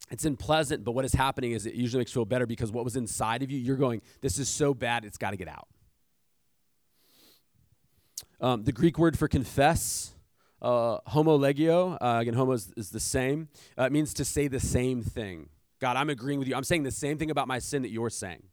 [0.09, 2.85] it's unpleasant, but what is happening is it usually makes you feel better because what
[2.85, 5.67] was inside of you, you're going, this is so bad, it's got to get out.
[8.39, 10.15] Um, the Greek word for confess,
[10.61, 13.49] uh, homologeo, uh, again, homo is, is the same.
[13.77, 15.49] Uh, it means to say the same thing.
[15.81, 16.55] God, I'm agreeing with you.
[16.55, 18.43] I'm saying the same thing about my sin that you're saying.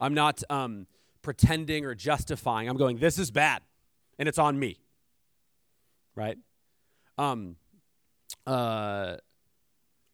[0.00, 0.86] I'm not um,
[1.20, 2.70] pretending or justifying.
[2.70, 3.60] I'm going, this is bad,
[4.18, 4.78] and it's on me.
[6.14, 6.38] Right?
[7.18, 7.56] Um,
[8.46, 9.16] uh,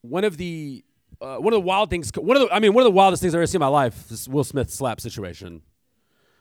[0.03, 0.85] one of the
[1.21, 3.23] uh, one of the wild things, one of the, I mean, one of the wildest
[3.23, 5.62] things I've ever seen in my life, this Will Smith slap situation.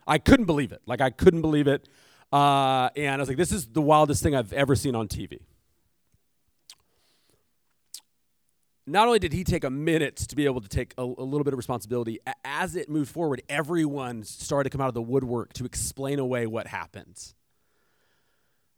[0.06, 0.82] I couldn't believe it.
[0.86, 1.88] Like I couldn't believe it.
[2.32, 5.40] Uh, and I was like, this is the wildest thing I've ever seen on TV.
[8.86, 11.42] Not only did he take a minute to be able to take a, a, little
[11.42, 15.52] bit of responsibility, as it moved forward, everyone started to come out of the woodwork
[15.54, 17.34] to explain away what happened.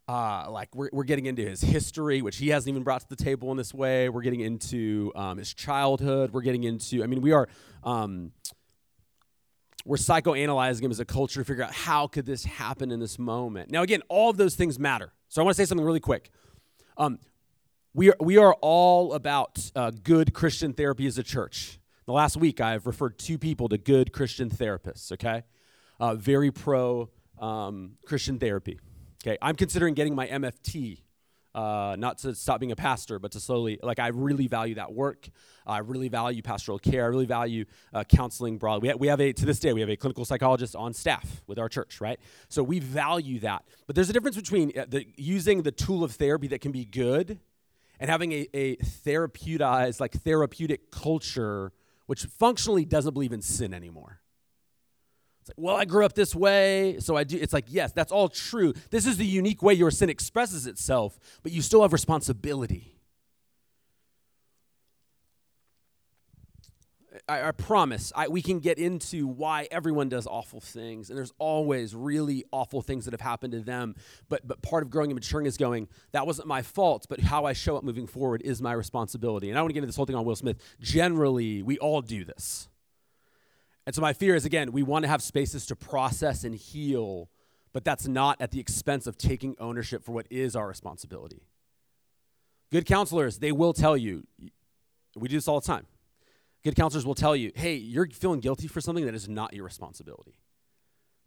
[0.09, 3.17] Uh, like we're, we're getting into his history, which he hasn't even brought to the
[3.17, 4.09] table in this way.
[4.09, 6.33] We're getting into um, his childhood.
[6.33, 7.47] We're getting into, I mean, we are
[7.85, 8.33] um,
[9.85, 13.19] we're psychoanalyzing him as a culture to figure out how could this happen in this
[13.19, 13.71] moment.
[13.71, 15.13] Now, again, all of those things matter.
[15.29, 16.31] So I want to say something really quick.
[16.99, 17.19] Um,
[17.95, 21.81] we, are, we are all about uh, good Christian therapy as a church.
[22.05, 25.43] The last week, I've referred two people to good Christian therapists, okay?
[25.99, 28.79] Uh, very pro um, Christian therapy.
[29.25, 31.01] Okay, I'm considering getting my MFT
[31.55, 34.93] uh, not to stop being a pastor, but to slowly, like, I really value that
[34.93, 35.29] work.
[35.67, 37.05] I really value pastoral care.
[37.05, 38.83] I really value uh, counseling broadly.
[38.83, 41.43] We, ha- we have a, to this day, we have a clinical psychologist on staff
[41.49, 42.21] with our church, right?
[42.49, 43.65] So we value that.
[43.87, 46.85] But there's a difference between uh, the, using the tool of therapy that can be
[46.85, 47.41] good
[47.99, 51.73] and having a, a therapeutized, like, therapeutic culture
[52.07, 54.21] which functionally doesn't believe in sin anymore.
[55.49, 57.39] It's like, well, I grew up this way, so I do.
[57.41, 58.75] It's like, yes, that's all true.
[58.91, 62.95] This is the unique way your sin expresses itself, but you still have responsibility.
[67.29, 71.33] I, I promise I, we can get into why everyone does awful things, and there's
[71.39, 73.95] always really awful things that have happened to them.
[74.29, 77.45] But but part of growing and maturing is going, that wasn't my fault, but how
[77.45, 79.49] I show up moving forward is my responsibility.
[79.49, 80.59] And I want to get into this whole thing on Will Smith.
[80.81, 82.69] Generally, we all do this.
[83.89, 87.31] And so my fear is again, we want to have spaces to process and heal,
[87.73, 91.41] but that's not at the expense of taking ownership for what is our responsibility.
[92.71, 94.27] Good counselors, they will tell you,
[95.17, 95.87] we do this all the time.
[96.63, 99.65] Good counselors will tell you, hey, you're feeling guilty for something that is not your
[99.65, 100.37] responsibility.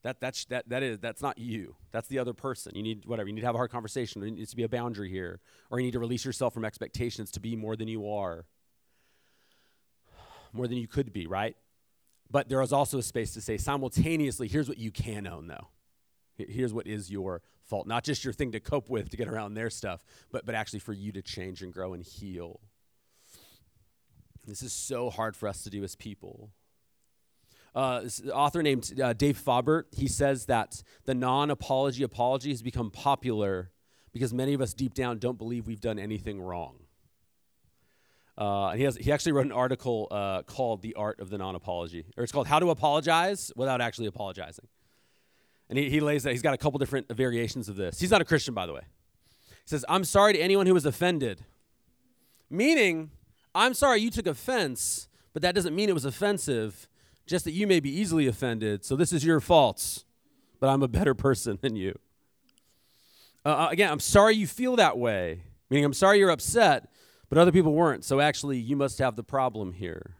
[0.04, 1.78] That, that's, that, that is, that's not you.
[1.92, 2.74] That's the other person.
[2.76, 4.22] You need, whatever, you need to have a hard conversation.
[4.22, 5.40] There needs to be a boundary here.
[5.72, 8.46] Or you need to release yourself from expectations to be more than you are,
[10.54, 11.56] more than you could be, right?
[12.32, 15.68] But there is also a space to say simultaneously, here's what you can own, though.
[16.38, 17.88] Here's what is your fault.
[17.88, 20.80] Not just your thing to cope with to get around their stuff, but, but actually
[20.80, 22.62] for you to change and grow and heal.
[24.48, 26.52] This is so hard for us to do as people.
[27.76, 32.92] Uh, this author named uh, Dave Faubert, he says that the non-apology apology has become
[32.92, 33.72] popular
[34.12, 36.81] because many of us deep down don't believe we've done anything wrong.
[38.38, 41.56] Uh, he, has, he actually wrote an article uh, called The Art of the Non
[41.56, 44.68] Apology, or it's called How to Apologize Without Actually Apologizing.
[45.70, 48.00] And he, he lays that, he's got a couple different variations of this.
[48.00, 48.82] He's not a Christian, by the way.
[49.50, 51.46] He says, I'm sorry to anyone who was offended.
[52.50, 53.12] Meaning,
[53.54, 56.90] I'm sorry you took offense, but that doesn't mean it was offensive,
[57.26, 58.84] just that you may be easily offended.
[58.84, 60.04] So this is your fault,
[60.60, 61.98] but I'm a better person than you.
[63.46, 66.91] Uh, uh, again, I'm sorry you feel that way, meaning I'm sorry you're upset,
[67.32, 68.04] but other people weren't.
[68.04, 70.18] So actually, you must have the problem here.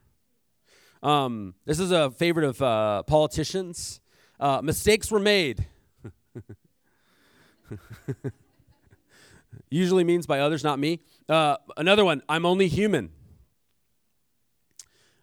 [1.04, 4.00] Um, this is a favorite of uh, politicians.
[4.40, 5.68] Uh, mistakes were made.
[9.70, 11.02] Usually means by others, not me.
[11.28, 13.10] Uh, another one, I'm only human.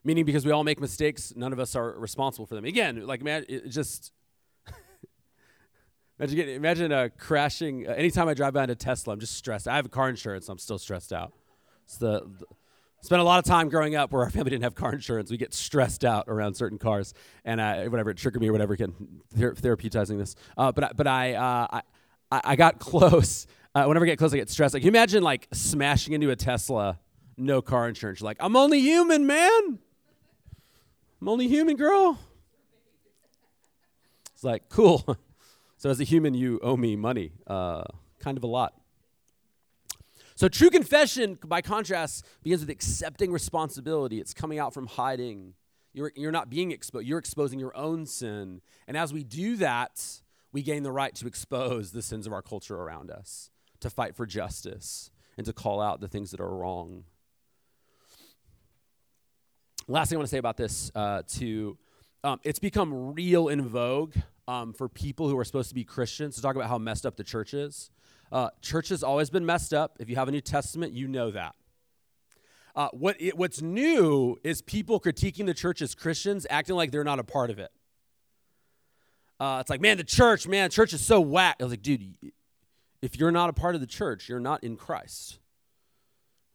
[0.05, 2.67] Meaning because we all make mistakes, none of us are responsible for them.
[2.67, 3.25] Again, like
[3.67, 4.13] just
[6.19, 7.89] imagine imagine uh, crashing.
[7.89, 9.67] Uh, anytime I drive by a Tesla, I'm just stressed.
[9.67, 11.33] I have car insurance, so I'm still stressed out.
[11.89, 12.47] It's the, the
[13.01, 15.31] spent a lot of time growing up where our family didn't have car insurance.
[15.31, 18.75] We get stressed out around certain cars, and uh, whatever it triggered me or whatever.
[18.75, 18.95] Again,
[19.35, 21.81] ther- therapeuticizing this, uh, but but I, uh,
[22.31, 24.75] I I got close uh, whenever I get close, I get stressed.
[24.75, 26.99] Like, can you imagine like smashing into a Tesla,
[27.37, 28.21] no car insurance?
[28.21, 29.79] You're like, I'm only human, man.
[31.21, 32.19] I'm only human, girl.
[34.35, 35.17] It's like, cool.
[35.77, 37.85] so as a human, you owe me money, uh,
[38.21, 38.75] kind of a lot.
[40.39, 44.21] So true confession, by contrast, begins with accepting responsibility.
[44.21, 45.55] It's coming out from hiding.
[45.93, 47.09] You're, you're not being exposed.
[47.09, 48.61] You're exposing your own sin.
[48.87, 50.01] And as we do that,
[50.53, 54.15] we gain the right to expose the sins of our culture around us to fight
[54.15, 57.03] for justice and to call out the things that are wrong.
[59.89, 61.77] Last thing I want to say about this, uh, to
[62.23, 64.15] um, it's become real in vogue
[64.47, 67.17] um, for people who are supposed to be Christians to talk about how messed up
[67.17, 67.91] the church is.
[68.31, 69.97] Uh, church has always been messed up.
[70.01, 71.55] If you have a New Testament, you know that.
[72.77, 77.05] Uh, what it, what's new is people critiquing the church as Christians, acting like they're
[77.05, 77.71] not a part of it.
[79.41, 81.57] Uh, it's like, man, the church, man, church is so whack.
[81.61, 82.15] I was like, dude,
[83.01, 85.39] if you're not a part of the church, you're not in Christ.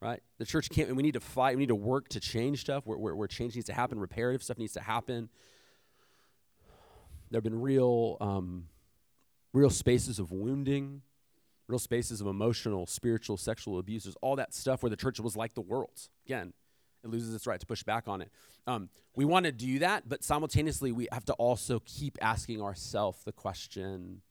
[0.00, 0.22] Right?
[0.38, 2.98] The church can't, we need to fight, we need to work to change stuff where,
[2.98, 5.30] where, where change needs to happen, reparative stuff needs to happen.
[7.30, 8.68] There have been real, um,
[9.54, 11.00] real spaces of wounding,
[11.66, 15.54] real spaces of emotional, spiritual, sexual abuses, all that stuff where the church was like
[15.54, 16.08] the world.
[16.26, 16.52] Again,
[17.02, 18.30] it loses its right to push back on it.
[18.66, 23.22] Um, we want to do that, but simultaneously, we have to also keep asking ourselves
[23.24, 24.22] the question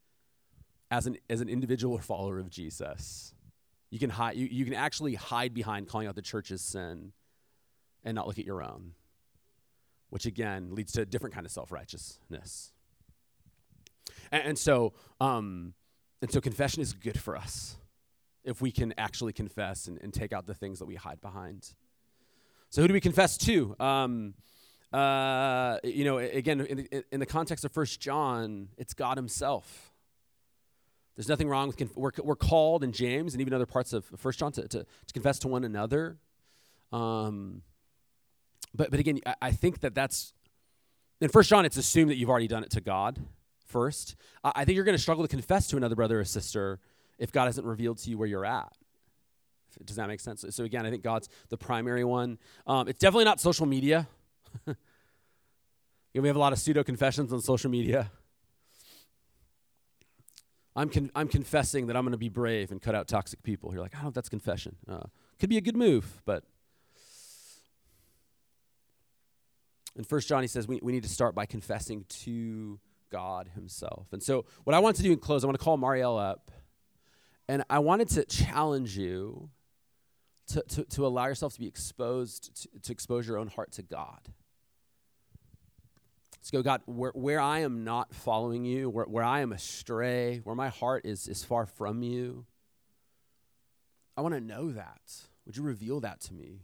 [0.90, 3.34] as an as an individual follower of Jesus.
[3.90, 7.14] You can hide you, you can actually hide behind calling out the church's sin
[8.04, 8.94] and not look at your own.
[10.10, 12.72] Which again leads to a different kind of self-righteousness.
[14.32, 15.74] And, and so um,
[16.24, 17.76] and so confession is good for us
[18.46, 21.74] if we can actually confess and, and take out the things that we hide behind.
[22.70, 23.76] So who do we confess to?
[23.78, 24.34] Um,
[24.94, 29.92] uh, you know, again, in, in the context of First John, it's God Himself.
[31.18, 34.06] There's nothing wrong with, conf- we're, we're called in James and even other parts of
[34.16, 36.20] First John to, to, to, confess to one another.
[36.94, 37.64] Um,
[38.74, 40.32] but, but again, I, I think that that's,
[41.20, 43.20] in First John, it's assumed that you've already done it to God
[43.66, 44.16] first.
[44.44, 46.80] I, think you're going to struggle to confess to another brother or sister
[47.18, 48.74] if God hasn't revealed to you where you're at.
[49.84, 50.46] Does that make sense?
[50.50, 52.38] So again, I think God's the primary one.
[52.68, 54.08] Um, it's definitely not social media.
[54.68, 54.76] you
[56.14, 58.12] know, we have a lot of pseudo confessions on social media.
[60.76, 63.72] I'm, con- I'm confessing that I'm going to be brave and cut out toxic people.
[63.74, 64.76] You're like, I don't know if that's confession.
[64.88, 65.04] Uh,
[65.40, 66.44] could be a good move, but.
[69.96, 72.80] In First John, he says we, we need to start by confessing to
[73.14, 74.08] God himself.
[74.12, 76.50] And so, what I want to do in close, I want to call Marielle up,
[77.48, 79.52] and I wanted to challenge you
[80.48, 83.84] to, to, to allow yourself to be exposed, to, to expose your own heart to
[83.84, 84.20] God.
[86.40, 90.42] Let's go, God, where, where I am not following you, where, where I am astray,
[90.44, 92.46] where my heart is, is far from you,
[94.18, 95.02] I want to know that.
[95.46, 96.64] Would you reveal that to me?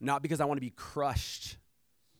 [0.00, 1.56] Not because I want to be crushed.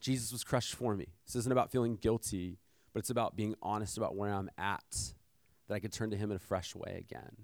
[0.01, 1.07] Jesus was crushed for me.
[1.27, 2.59] This isn't about feeling guilty,
[2.93, 5.13] but it's about being honest about where I'm at,
[5.67, 7.37] that I could turn to Him in a fresh way again.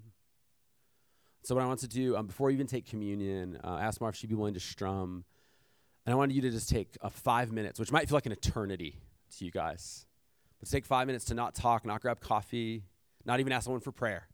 [1.43, 4.15] So, what I want to do, um, before we even take communion, uh, ask Marv
[4.15, 5.25] if she'd be willing to strum
[6.05, 8.31] and I wanted you to just take a five minutes, which might feel like an
[8.31, 9.01] eternity
[9.37, 10.05] to you guys.
[10.59, 12.83] But take five minutes to not talk, not grab coffee,
[13.25, 14.27] not even ask someone for prayer.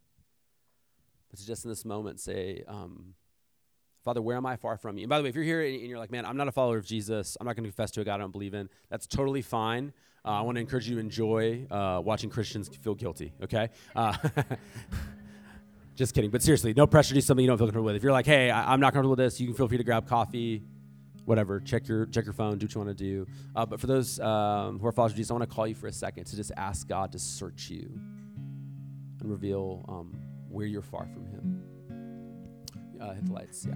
[1.30, 3.14] But to just in this moment say, um,
[4.04, 5.04] Father, where am I far from you?
[5.04, 6.78] And by the way, if you're here and you're like, man, I'm not a follower
[6.78, 9.06] of Jesus, I'm not going to confess to a God I don't believe in, that's
[9.08, 9.94] totally fine.
[10.26, 13.70] Uh, I want to encourage you to enjoy uh, watching Christians feel guilty, okay?
[13.96, 14.16] Uh,
[15.96, 16.30] just kidding.
[16.32, 17.96] But seriously, no pressure to do something you don't feel comfortable with.
[17.96, 19.84] If you're like, hey, I- I'm not comfortable with this, you can feel free to
[19.84, 20.64] grab coffee,
[21.26, 21.60] whatever.
[21.60, 22.58] Check your check your phone.
[22.58, 23.28] Do what you want to do.
[23.56, 25.76] Uh, but for those um, who are followers of Jesus, I want to call you
[25.76, 27.92] for a second to just ask God to search you.
[29.22, 30.16] and reveal um,
[30.50, 31.64] where you're far from Him.
[33.02, 33.74] Uh, lights, yeah.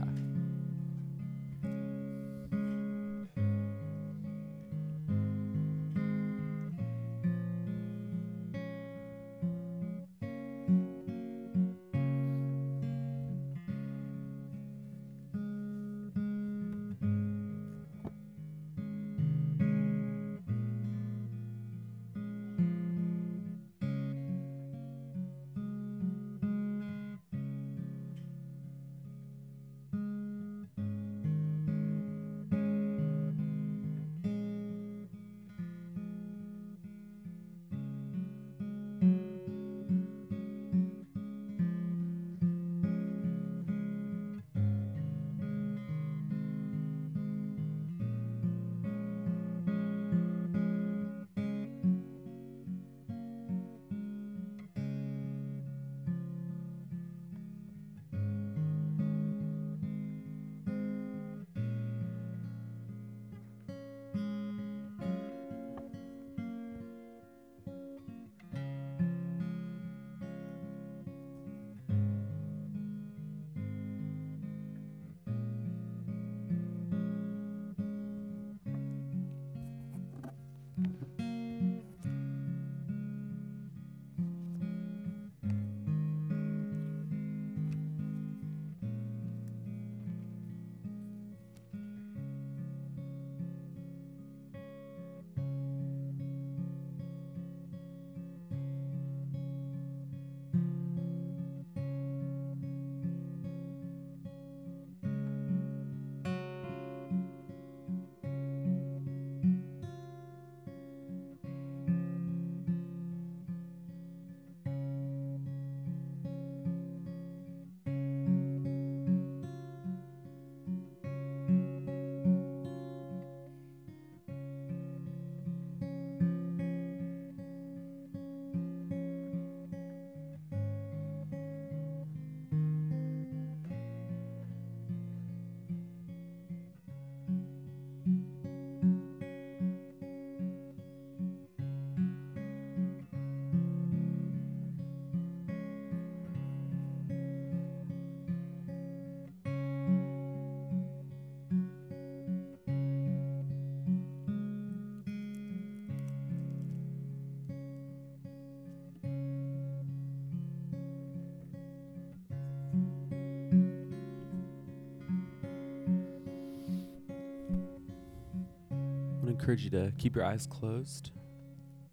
[169.45, 171.11] Encourage you to keep your eyes closed.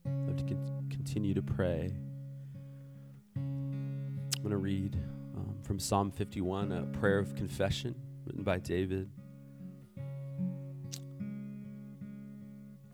[0.06, 1.92] Love to con- continue to pray.
[3.36, 4.96] I'm going to read
[5.36, 7.94] um, from Psalm 51, a prayer of confession
[8.24, 9.10] written by David.
[9.98, 10.04] It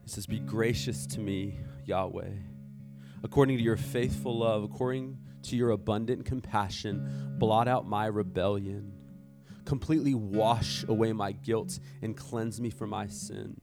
[0.07, 2.33] says, Be gracious to me, Yahweh,
[3.23, 8.93] according to your faithful love, according to your abundant compassion, blot out my rebellion.
[9.65, 13.61] Completely wash away my guilt and cleanse me from my sin.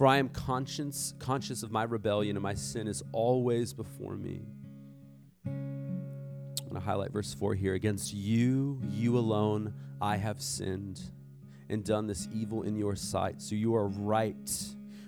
[0.00, 4.40] For I am conscious, conscious of my rebellion, and my sin is always before me.
[5.44, 7.74] I'm going to highlight verse 4 here.
[7.74, 11.02] Against you, you alone, I have sinned
[11.68, 13.42] and done this evil in your sight.
[13.42, 14.50] So you are right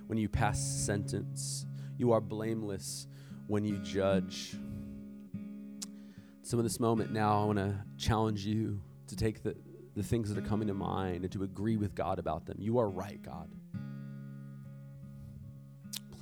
[0.08, 1.64] when you pass sentence,
[1.96, 3.06] you are blameless
[3.46, 4.54] when you judge.
[6.42, 9.56] So, in this moment now, I want to challenge you to take the,
[9.96, 12.58] the things that are coming to mind and to agree with God about them.
[12.60, 13.48] You are right, God.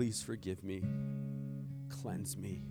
[0.01, 0.83] Please forgive me,
[1.91, 2.63] cleanse me.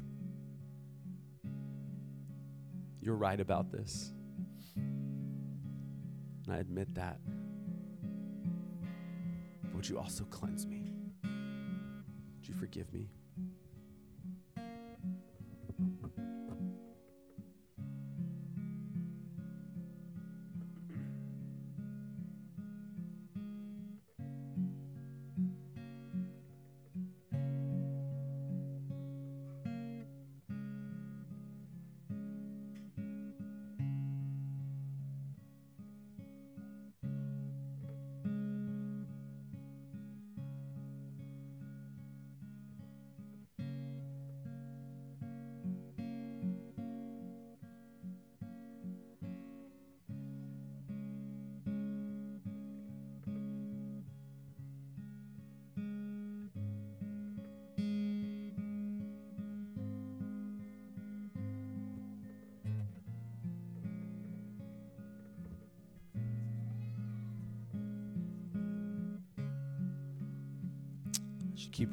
[3.00, 4.14] You're right about this.
[4.76, 7.20] And I admit that.
[9.62, 10.92] But would you also cleanse me?
[11.24, 13.12] Would you forgive me?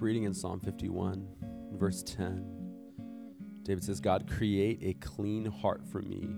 [0.07, 1.27] Reading in Psalm 51,
[1.73, 2.47] verse 10,
[3.65, 6.29] David says, God, create a clean heart for me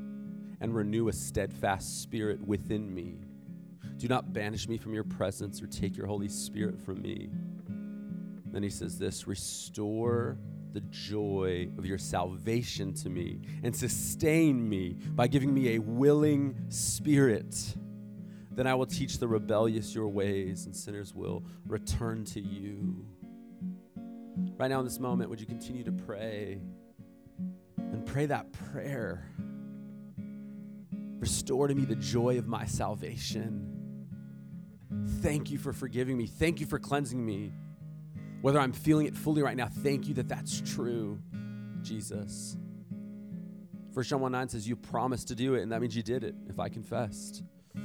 [0.62, 3.18] and renew a steadfast spirit within me.
[3.98, 7.28] Do not banish me from your presence or take your Holy Spirit from me.
[8.46, 10.38] Then he says this Restore
[10.72, 16.56] the joy of your salvation to me and sustain me by giving me a willing
[16.70, 17.76] spirit.
[18.50, 23.04] Then I will teach the rebellious your ways, and sinners will return to you.
[24.58, 26.60] Right now, in this moment, would you continue to pray
[27.78, 29.24] and pray that prayer?
[31.20, 33.78] Restore to me the joy of my salvation.
[35.22, 36.26] Thank you for forgiving me.
[36.26, 37.52] Thank you for cleansing me.
[38.40, 41.20] Whether I'm feeling it fully right now, thank you that that's true,
[41.82, 42.56] Jesus.
[43.94, 46.24] 1 John 1 9 says, You promised to do it, and that means you did
[46.24, 47.44] it if I confessed.
[47.74, 47.84] But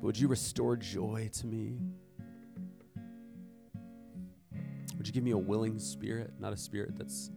[0.00, 1.78] would you restore joy to me?
[4.96, 7.30] Would you give me a willing spirit, not a spirit that's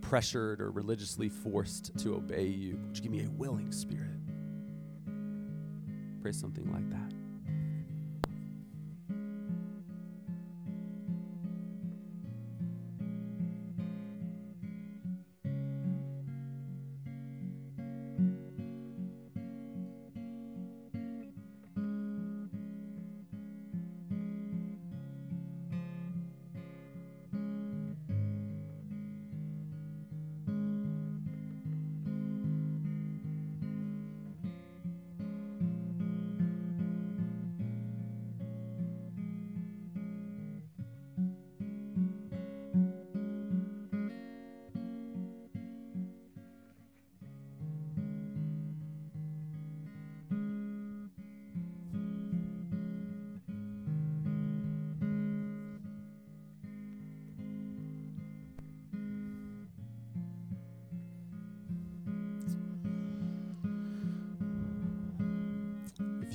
[0.00, 2.78] pressured or religiously forced to obey you?
[2.86, 4.18] Would you give me a willing spirit?
[6.20, 7.21] Pray something like that.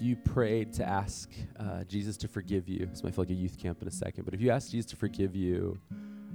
[0.08, 1.30] You prayed to ask
[1.60, 4.24] uh, Jesus to forgive you, this might feel like a youth camp in a second,
[4.26, 5.78] but if you asked Jesus to forgive you,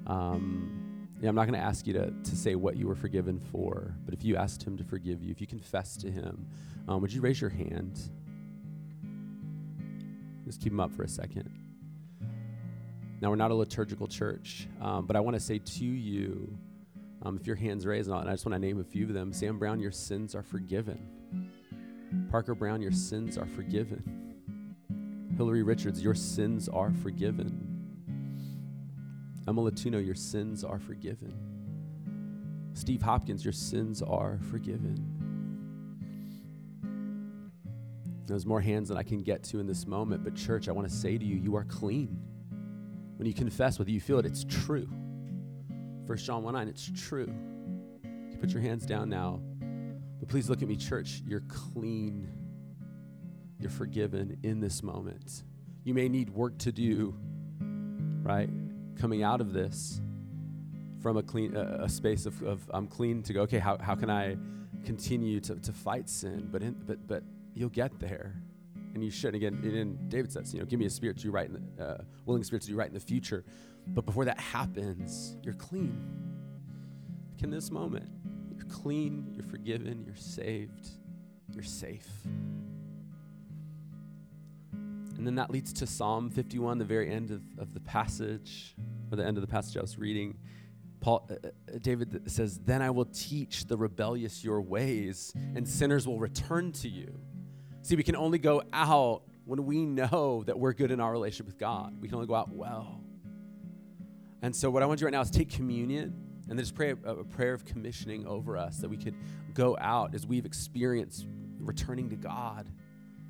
[0.06, 3.38] um, yeah, I'm not going to ask you to, to say what you were forgiven
[3.38, 6.46] for, but if you asked Him to forgive you, if you confess to Him,
[6.88, 7.98] um, would you raise your hand?
[10.44, 11.50] Just keep them up for a second.
[13.20, 16.58] Now, we're not a liturgical church, um, but I want to say to you,
[17.22, 19.32] um, if your hand's raised, and I just want to name a few of them
[19.32, 20.98] Sam Brown, your sins are forgiven.
[22.33, 24.03] Parker Brown, your sins are forgiven.
[25.37, 27.68] Hillary Richards, your sins are forgiven.
[29.47, 31.35] Emma Latuno, your sins are forgiven.
[32.72, 34.97] Steve Hopkins, your sins are forgiven.
[38.24, 40.89] There's more hands than I can get to in this moment, but church, I want
[40.89, 42.18] to say to you, you are clean.
[43.18, 44.89] When you confess, whether you feel it, it's true.
[46.07, 47.30] First John 1 9, it's true.
[48.30, 49.43] You put your hands down now.
[50.22, 51.20] But please look at me, church.
[51.26, 52.28] You're clean.
[53.58, 55.42] You're forgiven in this moment.
[55.82, 57.16] You may need work to do,
[58.22, 58.48] right?
[59.00, 60.00] Coming out of this
[61.02, 63.96] from a clean a, a space of, of I'm clean to go, okay, how, how
[63.96, 64.36] can I
[64.84, 66.48] continue to, to fight sin?
[66.52, 68.36] But in, but but you'll get there.
[68.94, 69.42] And you shouldn't.
[69.42, 71.84] Again, and David says, you know, give me a spirit to do right, in the,
[71.84, 73.44] uh, willing spirit to do right in the future.
[73.88, 76.00] But before that happens, you're clean.
[77.42, 78.08] In this moment,
[78.72, 80.88] clean, you're forgiven, you're saved,
[81.52, 82.08] you're safe.
[84.72, 88.74] And then that leads to Psalm 51, the very end of, of the passage,
[89.10, 90.36] or the end of the passage I was reading.
[91.00, 96.08] Paul, uh, uh David says, Then I will teach the rebellious your ways, and sinners
[96.08, 97.20] will return to you.
[97.82, 101.46] See, we can only go out when we know that we're good in our relationship
[101.46, 102.00] with God.
[102.00, 103.00] We can only go out well.
[104.40, 106.74] And so, what I want to do right now is take communion and then just
[106.74, 109.14] pray a, a prayer of commissioning over us that we could
[109.55, 111.26] go out as we've experienced
[111.59, 112.68] returning to God,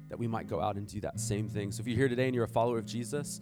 [0.09, 1.70] that we might go out and do that same thing.
[1.70, 3.41] So if you're here today and you're a follower of Jesus,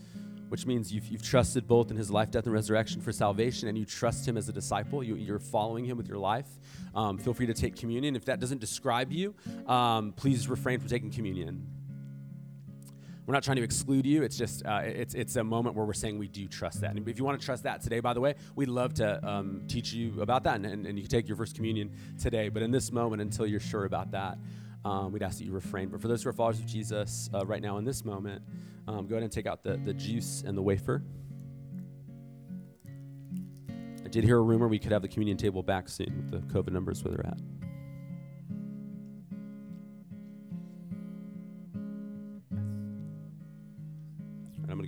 [0.50, 3.78] which means you've, you've trusted both in his life, death, and resurrection for salvation, and
[3.78, 5.02] you trust him as a disciple.
[5.02, 6.48] You, are following him with your life.
[6.94, 8.16] Um, feel free to take communion.
[8.16, 9.34] If that doesn't describe you,
[9.66, 11.66] um, please refrain from taking communion.
[13.26, 14.22] We're not trying to exclude you.
[14.22, 16.90] It's just uh, it's it's a moment where we're saying we do trust that.
[16.90, 19.62] And if you want to trust that today, by the way, we'd love to um,
[19.68, 22.48] teach you about that, and, and, you can take your first communion today.
[22.48, 24.38] But in this moment, until you're sure about that,
[24.84, 25.88] um, we'd ask that you refrain.
[25.88, 28.42] But for those who are followers of Jesus, uh, right now in this moment,
[28.88, 31.02] um, go ahead and take out the the juice and the wafer.
[34.04, 36.38] I did hear a rumor we could have the communion table back soon with the
[36.52, 37.38] COVID numbers where they're at.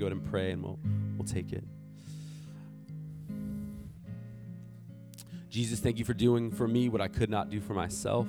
[0.02, 0.78] Go ahead and pray, and we'll,
[1.16, 1.62] we'll take it.
[5.48, 8.26] Jesus, thank you for doing for me what I could not do for myself.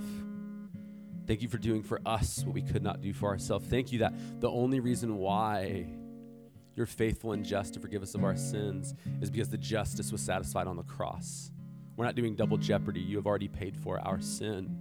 [1.26, 3.66] Thank you for doing for us what we could not do for ourselves.
[3.68, 5.88] Thank you that the only reason why
[6.76, 10.22] you're faithful and just to forgive us of our sins is because the justice was
[10.22, 11.50] satisfied on the cross.
[11.96, 13.00] We're not doing double jeopardy.
[13.00, 14.78] You have already paid for our sin.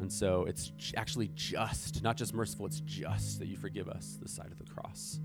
[0.00, 4.28] And so it's actually just, not just merciful, it's just that you forgive us the
[4.28, 5.20] side of the cross.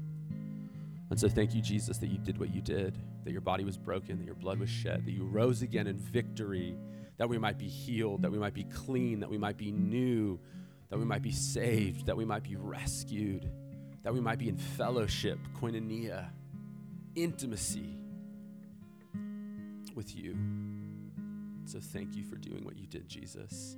[1.09, 3.77] And so thank you, Jesus, that you did what you did, that your body was
[3.77, 6.77] broken, that your blood was shed, that you rose again in victory,
[7.17, 10.39] that we might be healed, that we might be clean, that we might be new,
[10.89, 13.49] that we might be saved, that we might be rescued,
[14.03, 16.27] that we might be in fellowship, koinonia,
[17.15, 17.97] intimacy
[19.95, 20.37] with you.
[21.65, 23.77] So thank you for doing what you did, Jesus.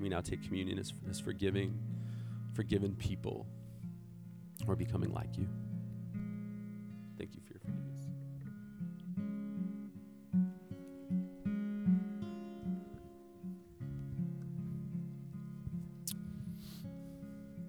[0.00, 1.78] We now take communion as, as forgiving,
[2.52, 3.46] forgiven people
[4.64, 5.46] who are becoming like you.
[5.46, 5.63] You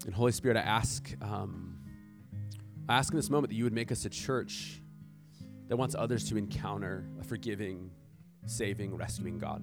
[0.06, 1.78] And Holy Spirit, I ask, um,
[2.88, 4.80] I ask in this moment that you would make us a church
[5.68, 7.90] that wants others to encounter a forgiving,
[8.46, 9.62] saving, rescuing God.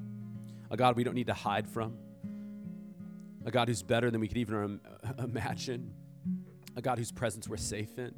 [0.69, 1.97] A God we don't need to hide from.
[3.45, 4.79] A God who's better than we could even
[5.17, 5.93] imagine.
[6.75, 8.13] A God whose presence we're safe in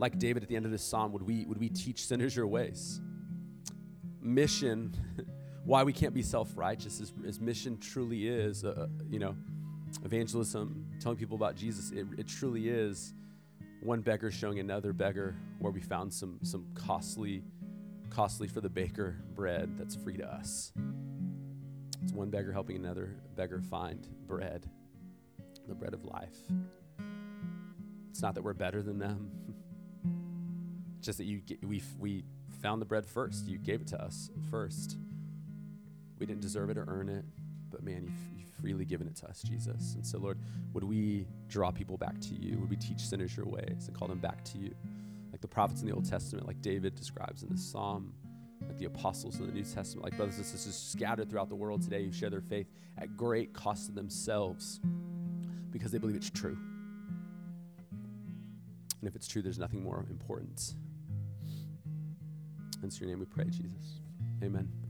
[0.00, 2.46] like David at the end of this psalm, would we, would we teach sinners your
[2.46, 3.00] ways?
[4.22, 4.96] Mission,
[5.64, 9.36] why we can't be self righteous, is, is, mission truly is, uh, you know,
[10.04, 13.14] evangelism, telling people about Jesus, it, it truly is
[13.82, 17.42] one beggar showing another beggar where we found some, some costly,
[18.10, 20.72] costly for the baker bread that's free to us.
[22.02, 24.66] It's one beggar helping another beggar find bread,
[25.66, 26.36] the bread of life.
[28.10, 29.30] It's not that we're better than them.
[31.00, 32.24] just that you we we
[32.62, 33.46] found the bread first.
[33.46, 34.96] You gave it to us first.
[36.18, 37.24] We didn't deserve it or earn it,
[37.70, 39.94] but man, you freely given it to us, Jesus.
[39.94, 40.38] And so, Lord,
[40.72, 42.58] would we draw people back to you?
[42.58, 44.74] Would we teach sinners your ways and call them back to you,
[45.32, 48.12] like the prophets in the Old Testament, like David describes in the Psalm,
[48.66, 51.82] like the apostles in the New Testament, like brothers and sisters scattered throughout the world
[51.82, 52.66] today who share their faith
[52.98, 54.80] at great cost to themselves
[55.70, 56.58] because they believe it's true.
[59.00, 60.74] And if it's true, there's nothing more important.
[62.82, 64.00] In your name we pray, Jesus.
[64.42, 64.89] Amen.